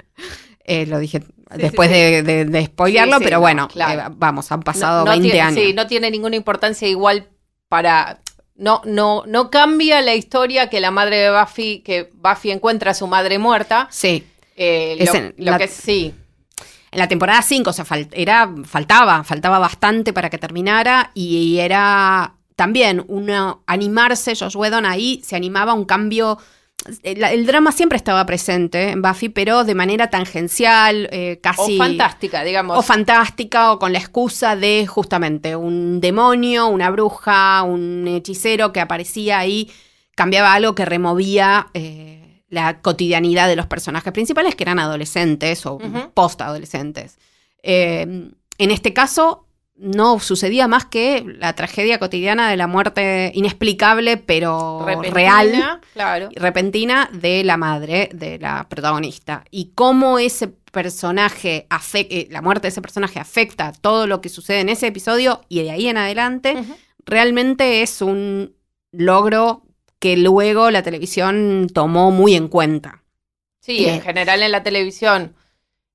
[0.65, 1.23] Eh, lo dije
[1.55, 5.63] después De, de, spoilearlo, pero bueno, eh, vamos, han pasado 20 años.
[5.63, 7.29] Sí, no tiene ninguna importancia igual
[7.69, 8.21] para...
[8.57, 12.95] No, no, no cambia la historia que la madre de Buffy, que Buffy encuentra a
[12.95, 13.87] su madre muerta.
[13.93, 14.27] Sí.
[14.57, 16.13] lo, que sí.
[16.91, 22.35] En la temporada 5, o sea, era, faltaba, faltaba bastante para que terminara y era
[22.57, 26.39] también uno animarse, Josh Whedon ahí se animaba a un cambio
[27.03, 31.75] el, el drama siempre estaba presente en Buffy, pero de manera tangencial, eh, casi...
[31.75, 32.79] O fantástica, digamos.
[32.79, 38.81] O fantástica, o con la excusa de justamente un demonio, una bruja, un hechicero que
[38.81, 39.71] aparecía ahí,
[40.15, 42.18] cambiaba algo que removía eh,
[42.49, 46.11] la cotidianidad de los personajes principales, que eran adolescentes o Ujú.
[46.15, 47.19] post-adolescentes.
[47.63, 49.45] Eh, en este caso,
[49.77, 56.29] no sucedía más que la tragedia cotidiana de la muerte inexplicable, pero Repentina, real Claro.
[56.35, 62.69] repentina de la madre de la protagonista y cómo ese personaje afecta, la muerte de
[62.71, 66.57] ese personaje afecta todo lo que sucede en ese episodio y de ahí en adelante
[67.07, 68.55] realmente es un
[68.91, 69.63] logro
[69.99, 73.03] que luego la televisión tomó muy en cuenta.
[73.61, 75.35] Sí, Eh, en general en la televisión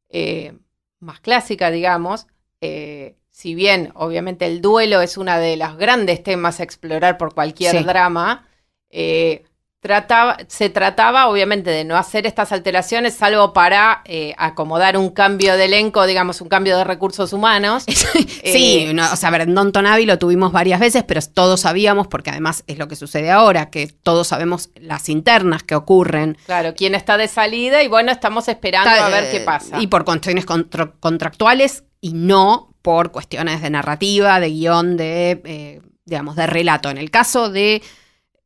[0.10, 0.54] eh,
[1.00, 2.28] más clásica, digamos,
[2.62, 7.34] eh, si bien obviamente el duelo es uno de los grandes temas a explorar por
[7.34, 7.84] cualquier Sí.
[7.84, 8.48] drama,
[8.90, 9.44] eh,
[9.84, 15.56] trataba, se trataba obviamente de no hacer estas alteraciones salvo para eh, acomodar un cambio
[15.58, 17.84] de elenco, digamos, un cambio de recursos humanos.
[17.88, 21.20] sí, Eh, no, o sea, a ver, en Downton Abbey lo tuvimos varias veces, pero
[21.34, 25.76] todos sabíamos, porque además es lo que sucede ahora, que todos sabemos las internas que
[25.76, 26.38] ocurren.
[26.46, 29.82] Claro, quién está de salida y bueno, estamos esperando a ver qué Eh, pasa.
[29.82, 35.82] Y por cuestiones contra- contractuales y no por cuestiones de narrativa, de guion, de, eh,
[36.06, 36.90] digamos, de relato.
[36.90, 37.82] En el caso de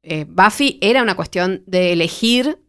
[0.07, 2.59] eh, Buffy era una cuestión de elegir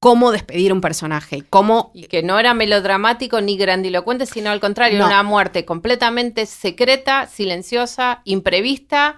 [0.00, 1.90] cómo despedir un personaje y cómo...
[1.94, 5.06] Y que no era melodramático ni grandilocuente, sino al contrario, No.
[5.06, 9.16] una muerte completamente secreta, silenciosa, imprevista,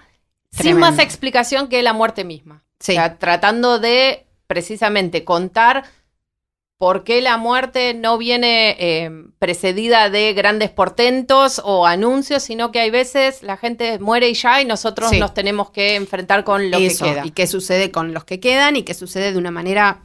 [0.51, 2.63] sin más explicación que la muerte misma.
[2.79, 2.93] Sí.
[2.93, 5.83] O sea, tratando de precisamente contar
[6.77, 9.09] por qué la muerte no viene eh,
[9.39, 14.61] precedida de grandes portentos o anuncios, sino que hay veces la gente muere y ya
[14.61, 15.19] y nosotros Sí.
[15.19, 17.25] nos tenemos que enfrentar con lo eso, que queda.
[17.25, 20.03] y qué sucede con los que quedan y qué sucede de una manera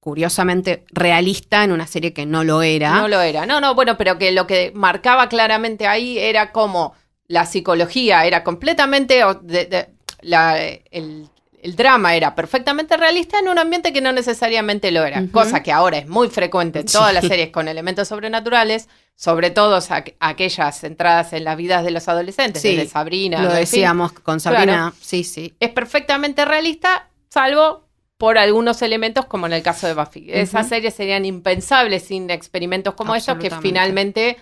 [0.00, 2.94] curiosamente realista en una serie que no lo era.
[2.94, 3.44] No lo era.
[3.46, 6.94] No, no, bueno, pero que lo que marcaba claramente ahí era como
[7.28, 9.22] la psicología era completamente.
[9.24, 9.88] o- de- de-
[10.22, 10.58] la-
[10.90, 11.28] el,
[11.62, 15.22] el drama era perfectamente realista en un ambiente que no necesariamente lo era.
[15.32, 17.14] Cosa que ahora es muy frecuente en todas Sí.
[17.14, 22.08] las series con elementos sobrenaturales, sobre todo aqu- aquellas centradas en las vidas de los
[22.08, 23.42] adolescentes, Sí, desde Sabrina.
[23.42, 23.58] lo fin.
[23.60, 24.64] decíamos con Sabrina.
[24.64, 24.94] Claro.
[25.00, 25.54] Sí, sí.
[25.60, 27.84] Es perfectamente realista, salvo
[28.16, 30.26] por algunos elementos como en el caso de Buffy.
[30.30, 34.36] Esas series serían impensables sin experimentos como estos que finalmente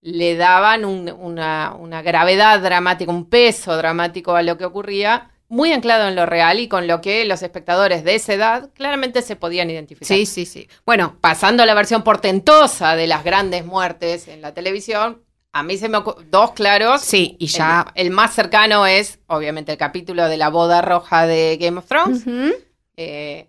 [0.00, 5.70] le daban un- una, una gravedad dramática, un peso dramático a lo que ocurría, muy
[5.70, 9.36] anclado en lo real y con lo que los espectadores de esa edad claramente se
[9.36, 10.16] podían identificar.
[10.16, 10.66] Sí, sí, sí.
[10.86, 15.20] Bueno, Pasando a la versión portentosa de las grandes muertes en la televisión,
[15.52, 17.02] a mí se me ocurren dos claros.
[17.02, 17.92] sí, y ya...
[17.94, 21.86] El, el más cercano es, obviamente, el capítulo de la boda roja de Game of
[21.86, 22.24] Thrones.
[22.96, 23.46] Eh,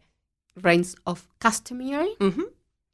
[0.57, 2.17] Reigns of Customary.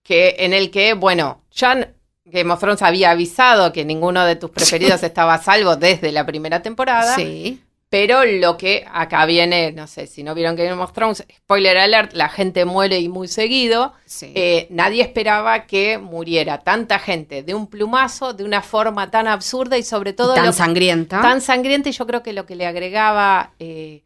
[0.03, 1.93] que, en el que, bueno, ya
[2.25, 6.27] Game of Thrones había avisado que ninguno de tus preferidos estaba a salvo desde la
[6.27, 7.15] primera temporada.
[7.15, 7.59] Sí.
[7.91, 12.13] Pero lo que acá viene, no sé, si no vieron Game of Thrones, spoiler alert,
[12.13, 13.93] la gente muere y muy seguido.
[14.05, 14.31] sí.
[14.35, 19.75] Eh, nadie esperaba que muriera tanta gente de un plumazo, de una forma tan absurda
[19.77, 21.19] y sobre todo tan lo- sangrienta.
[21.21, 24.03] tan sangrienta y yo creo que lo que le agregaba eh,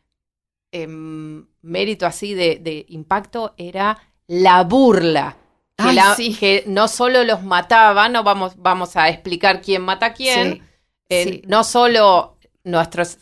[0.72, 5.36] em, mérito así de, de impacto era la burla.
[5.78, 6.36] Que, Ay, la- sí.
[6.36, 10.62] que no solo los mataba, no vamos, vamos a explicar quién mata a quién,
[11.10, 11.42] sí.
[11.48, 13.18] no solo nuestros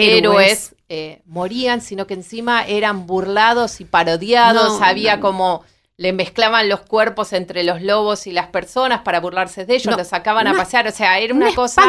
[0.00, 0.18] Héroes.
[0.18, 5.22] héroes, eh, morían, sino que encima eran burlados y parodiados, No, había no.
[5.22, 5.64] como
[5.96, 9.96] le mezclaban los cuerpos entre los lobos y las personas para burlarse de ellos, No,
[9.96, 11.82] los sacaban a pasear, o sea, era Un una cosa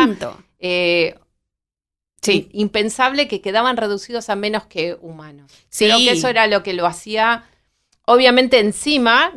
[0.60, 1.16] eh,
[2.22, 2.50] Sí.
[2.52, 5.52] impensable que quedaban reducidos a menos que humanos.
[5.70, 5.86] Sí.
[5.86, 7.46] Creo que eso era lo que lo hacía,
[8.06, 9.32] obviamente encima,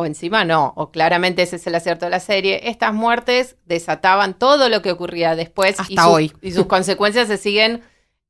[0.00, 4.34] o encima no, o claramente ese es el acierto de la serie, estas muertes desataban
[4.38, 6.32] todo lo que ocurría después y, Hasta sus- hoy.
[6.42, 7.82] y sus consecuencias se siguen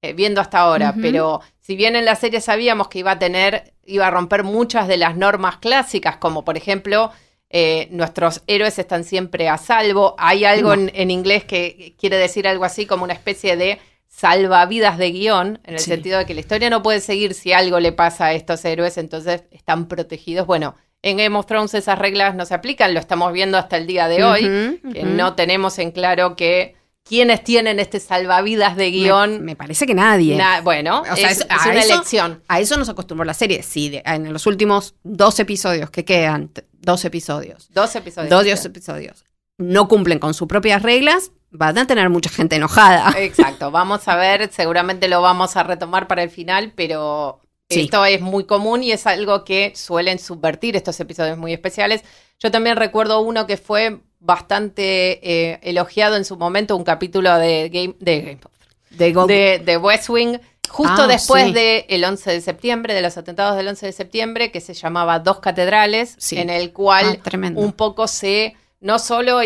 [0.02, 3.74] eh, viendo hasta ahora, pero si bien en la serie sabíamos que iba a tener,
[3.84, 7.10] iba a romper muchas de las normas clásicas, como por ejemplo...
[7.52, 10.14] eh, nuestros héroes están siempre a salvo.
[10.18, 10.82] Hay algo No.
[10.82, 15.58] en, en inglés que quiere decir algo así como una especie de salvavidas de guion,
[15.64, 15.90] en el Sí.
[15.90, 18.98] sentido de que la historia no puede seguir si algo le pasa a estos héroes,
[18.98, 20.46] entonces están protegidos.
[20.46, 23.86] Bueno, en Game of Thrones esas reglas no se aplican, lo estamos viendo hasta el
[23.86, 29.42] día de hoy, que no tenemos en claro que quienes tienen este salvavidas de guion.
[29.44, 30.36] Me, parece que nadie.
[30.36, 32.42] na- bueno, O sea, es, es- es a una eso- elección.
[32.46, 33.62] A eso nos acostumbró la serie.
[33.62, 38.30] Sí, de- en los últimos dos episodios que quedan, dos episodios, Dos episodios.
[38.30, 39.24] dos dios- episodios,
[39.58, 43.12] no cumplen con sus propias reglas, van a tener mucha gente enojada.
[43.18, 47.40] Exacto, vamos a ver, seguramente lo vamos a retomar para el final, pero
[47.70, 47.82] Sí.
[47.82, 52.02] Esto es muy común y es algo que suelen subvertir estos episodios muy especiales.
[52.40, 55.20] Yo también recuerdo uno que fue bastante
[55.52, 58.52] eh, elogiado en su momento, un capítulo de Game, de, Game of
[58.98, 61.52] Thrones, De de West Wing, justo Ah, después sí.
[61.52, 65.40] del 11 de septiembre, de los atentados del 11 de septiembre, que se llamaba Dos
[65.40, 66.38] Catedrales, Sí.
[66.38, 69.40] en el cual Ah, un poco se, no solo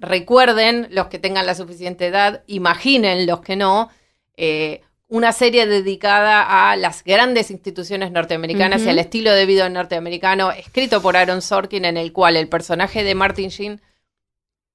[0.00, 3.88] recuerden los que tengan la suficiente edad, imaginen los que no,
[4.36, 4.82] eh,
[5.14, 11.00] una serie dedicada a las grandes instituciones norteamericanas y al estilo de vida norteamericano, escrito
[11.00, 13.80] por Aaron Sorkin, en el cual el personaje de Martin Sheen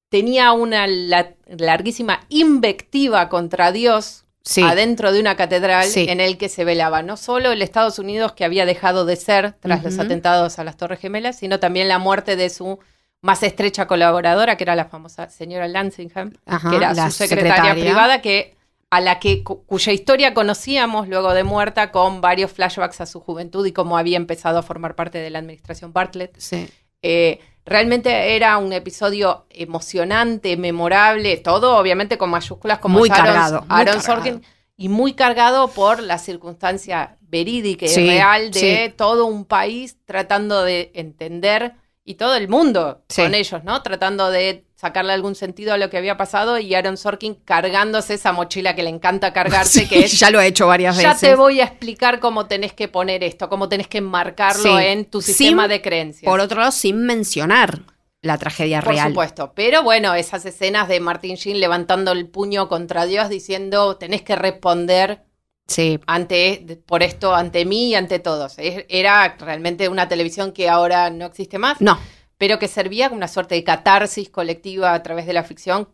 [0.10, 4.62] tenía una la- larguísima invectiva contra Dios Sí.
[4.64, 6.06] adentro de una catedral Sí.
[6.10, 9.56] en el que se velaba no solo el Estados Unidos que había dejado de ser
[9.60, 12.80] tras los atentados a las Torres Gemelas, sino también la muerte de su
[13.22, 17.84] más estrecha colaboradora, que era la famosa señora Lansingham, Ajá, que era su secretaria, secretaria.
[17.84, 18.56] privada, que
[18.92, 23.20] a la que cu- cuya historia conocíamos luego de muerta con varios flashbacks a su
[23.20, 26.36] juventud y cómo había empezado a formar parte de la administración Bartlett.
[26.40, 26.68] Sí.
[27.02, 33.62] Eh, realmente era un episodio emocionante, memorable, todo obviamente con mayúsculas como Muy Aaron, cargado,
[33.62, 34.02] muy Aaron cargado.
[34.24, 34.44] Sorkin
[34.76, 38.94] y muy cargado por la circunstancia verídica y Sí, real de sí.
[38.98, 41.74] todo un país tratando de entender
[42.04, 43.84] y todo el mundo con ellos, ¿no?
[43.84, 48.32] Tratando de sacarle algún sentido a lo que había pasado y Aaron Sorkin cargándose esa
[48.32, 51.30] mochila que le encanta cargarse, Sí, que es ya lo he hecho varias ya veces.
[51.30, 54.86] te voy a explicar cómo tenés que poner esto, cómo tenés que enmarcarlo Sí.
[54.86, 56.24] en tu sistema Sin- de creencias.
[56.32, 57.80] Por otro lado, sin mencionar
[58.22, 59.10] la tragedia Por real.
[59.10, 59.52] supuesto.
[59.54, 64.36] Pero bueno, esas escenas de Martin Sheen levantando el puño contra Dios diciendo tenés que
[64.38, 65.24] responder
[65.68, 68.56] Sí, ante por esto ante mí y ante todos.
[68.58, 72.00] Era realmente una televisión que ahora no existe más, no,
[72.40, 75.90] pero que servía como una suerte de catarsis colectiva a través de la ficción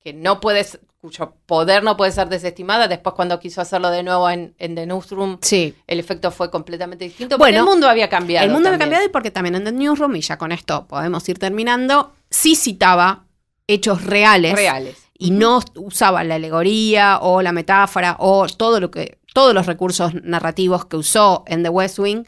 [0.00, 2.88] que no puedes cuyo poder no puede ser desestimada.
[2.88, 5.74] Después cuando quiso hacerlo de nuevo en, en The Newsroom, sí.
[5.88, 7.36] el efecto fue completamente distinto.
[7.36, 8.46] Bueno, el mundo había cambiado.
[8.46, 11.28] El mundo había cambiado y porque también en The Newsroom, y ya con esto podemos
[11.28, 13.24] ir terminando, sí citaba
[13.66, 14.54] hechos reales.
[14.54, 14.96] reales.
[15.18, 20.14] y no usaba la alegoría o la metáfora o todo lo que todos los recursos
[20.14, 22.24] narrativos que usó en The West Wing,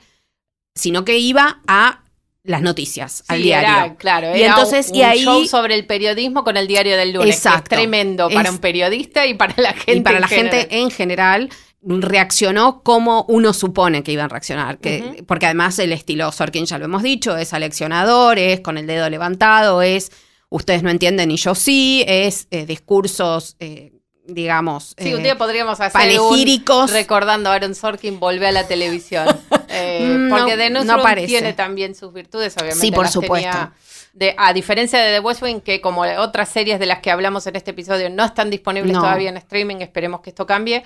[0.74, 2.02] sino que iba a
[2.42, 3.68] las noticias, al diario.
[3.68, 6.96] Era, claro, Y era entonces, un y ahí- show sobre el periodismo con el diario
[6.96, 7.26] del lunes.
[7.26, 7.74] que Exacto.
[7.74, 9.92] Es tremendo para Es- un periodista y para la gente.
[9.96, 10.50] y para en la general.
[10.60, 11.50] gente en general
[11.82, 16.78] reaccionó como uno supone que iban a reaccionar, que, porque además el estilo Sorkin ya
[16.78, 20.10] lo hemos dicho, es aleccionador, es con el dedo levantado, es
[20.50, 23.92] ustedes no entienden y yo sí, es eh, discursos, eh,
[24.26, 26.90] digamos, Sí, eh, un día podríamos hacer panegíricos.
[26.90, 29.26] un recordando a Aaron Sorkin volver a la televisión.
[29.72, 32.80] Eh, porque The no tiene también sus virtudes, obviamente.
[32.80, 33.48] Sí, por las supuesto.
[33.48, 33.72] tenía
[34.12, 37.46] de, a diferencia de The West Wing, que como otras series de las que hablamos
[37.46, 39.00] en este episodio no están disponibles No.
[39.00, 40.82] todavía en streaming, esperemos que esto cambie.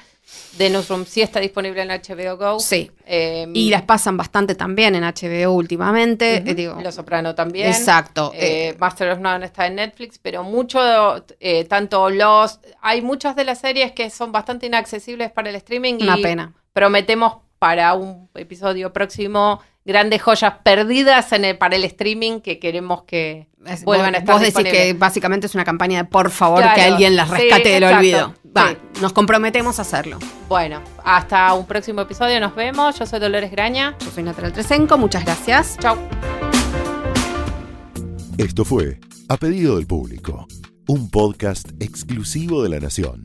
[0.58, 2.60] The Newsroom sí está disponible en HBO Go.
[2.60, 2.90] Sí.
[3.06, 6.36] Eh, Y las pasan bastante también en HBO últimamente.
[6.36, 7.68] Eh, digo, Los Soprano también.
[7.68, 8.32] Exacto.
[8.34, 10.80] Eh, eh, Master of None está en Netflix, pero mucho,
[11.68, 12.60] tanto los...
[12.82, 16.52] Hay muchas de las series que son bastante inaccesibles para el streaming una y pena.
[16.72, 23.02] prometemos para un episodio próximo grandes joyas perdidas en el- para el streaming que queremos
[23.02, 24.82] que Es- vuelvan vos, a estar vos decís disponibles.
[24.94, 27.82] que básicamente es una campaña de por favor Claro, que alguien las sí, rescate del
[27.82, 28.34] exacto, olvido.
[28.56, 28.76] Va, sí.
[29.02, 30.18] nos comprometemos a hacerlo.
[30.48, 32.98] Bueno, hasta un próximo episodio, nos vemos.
[32.98, 33.94] Yo soy Dolores Graña.
[34.02, 35.76] Yo soy Natalia Tresenco, muchas gracias.
[35.78, 35.96] Chau.
[38.38, 38.98] Esto fue
[39.28, 40.46] A Pedido del Público,
[40.88, 43.24] un podcast exclusivo de La Nación.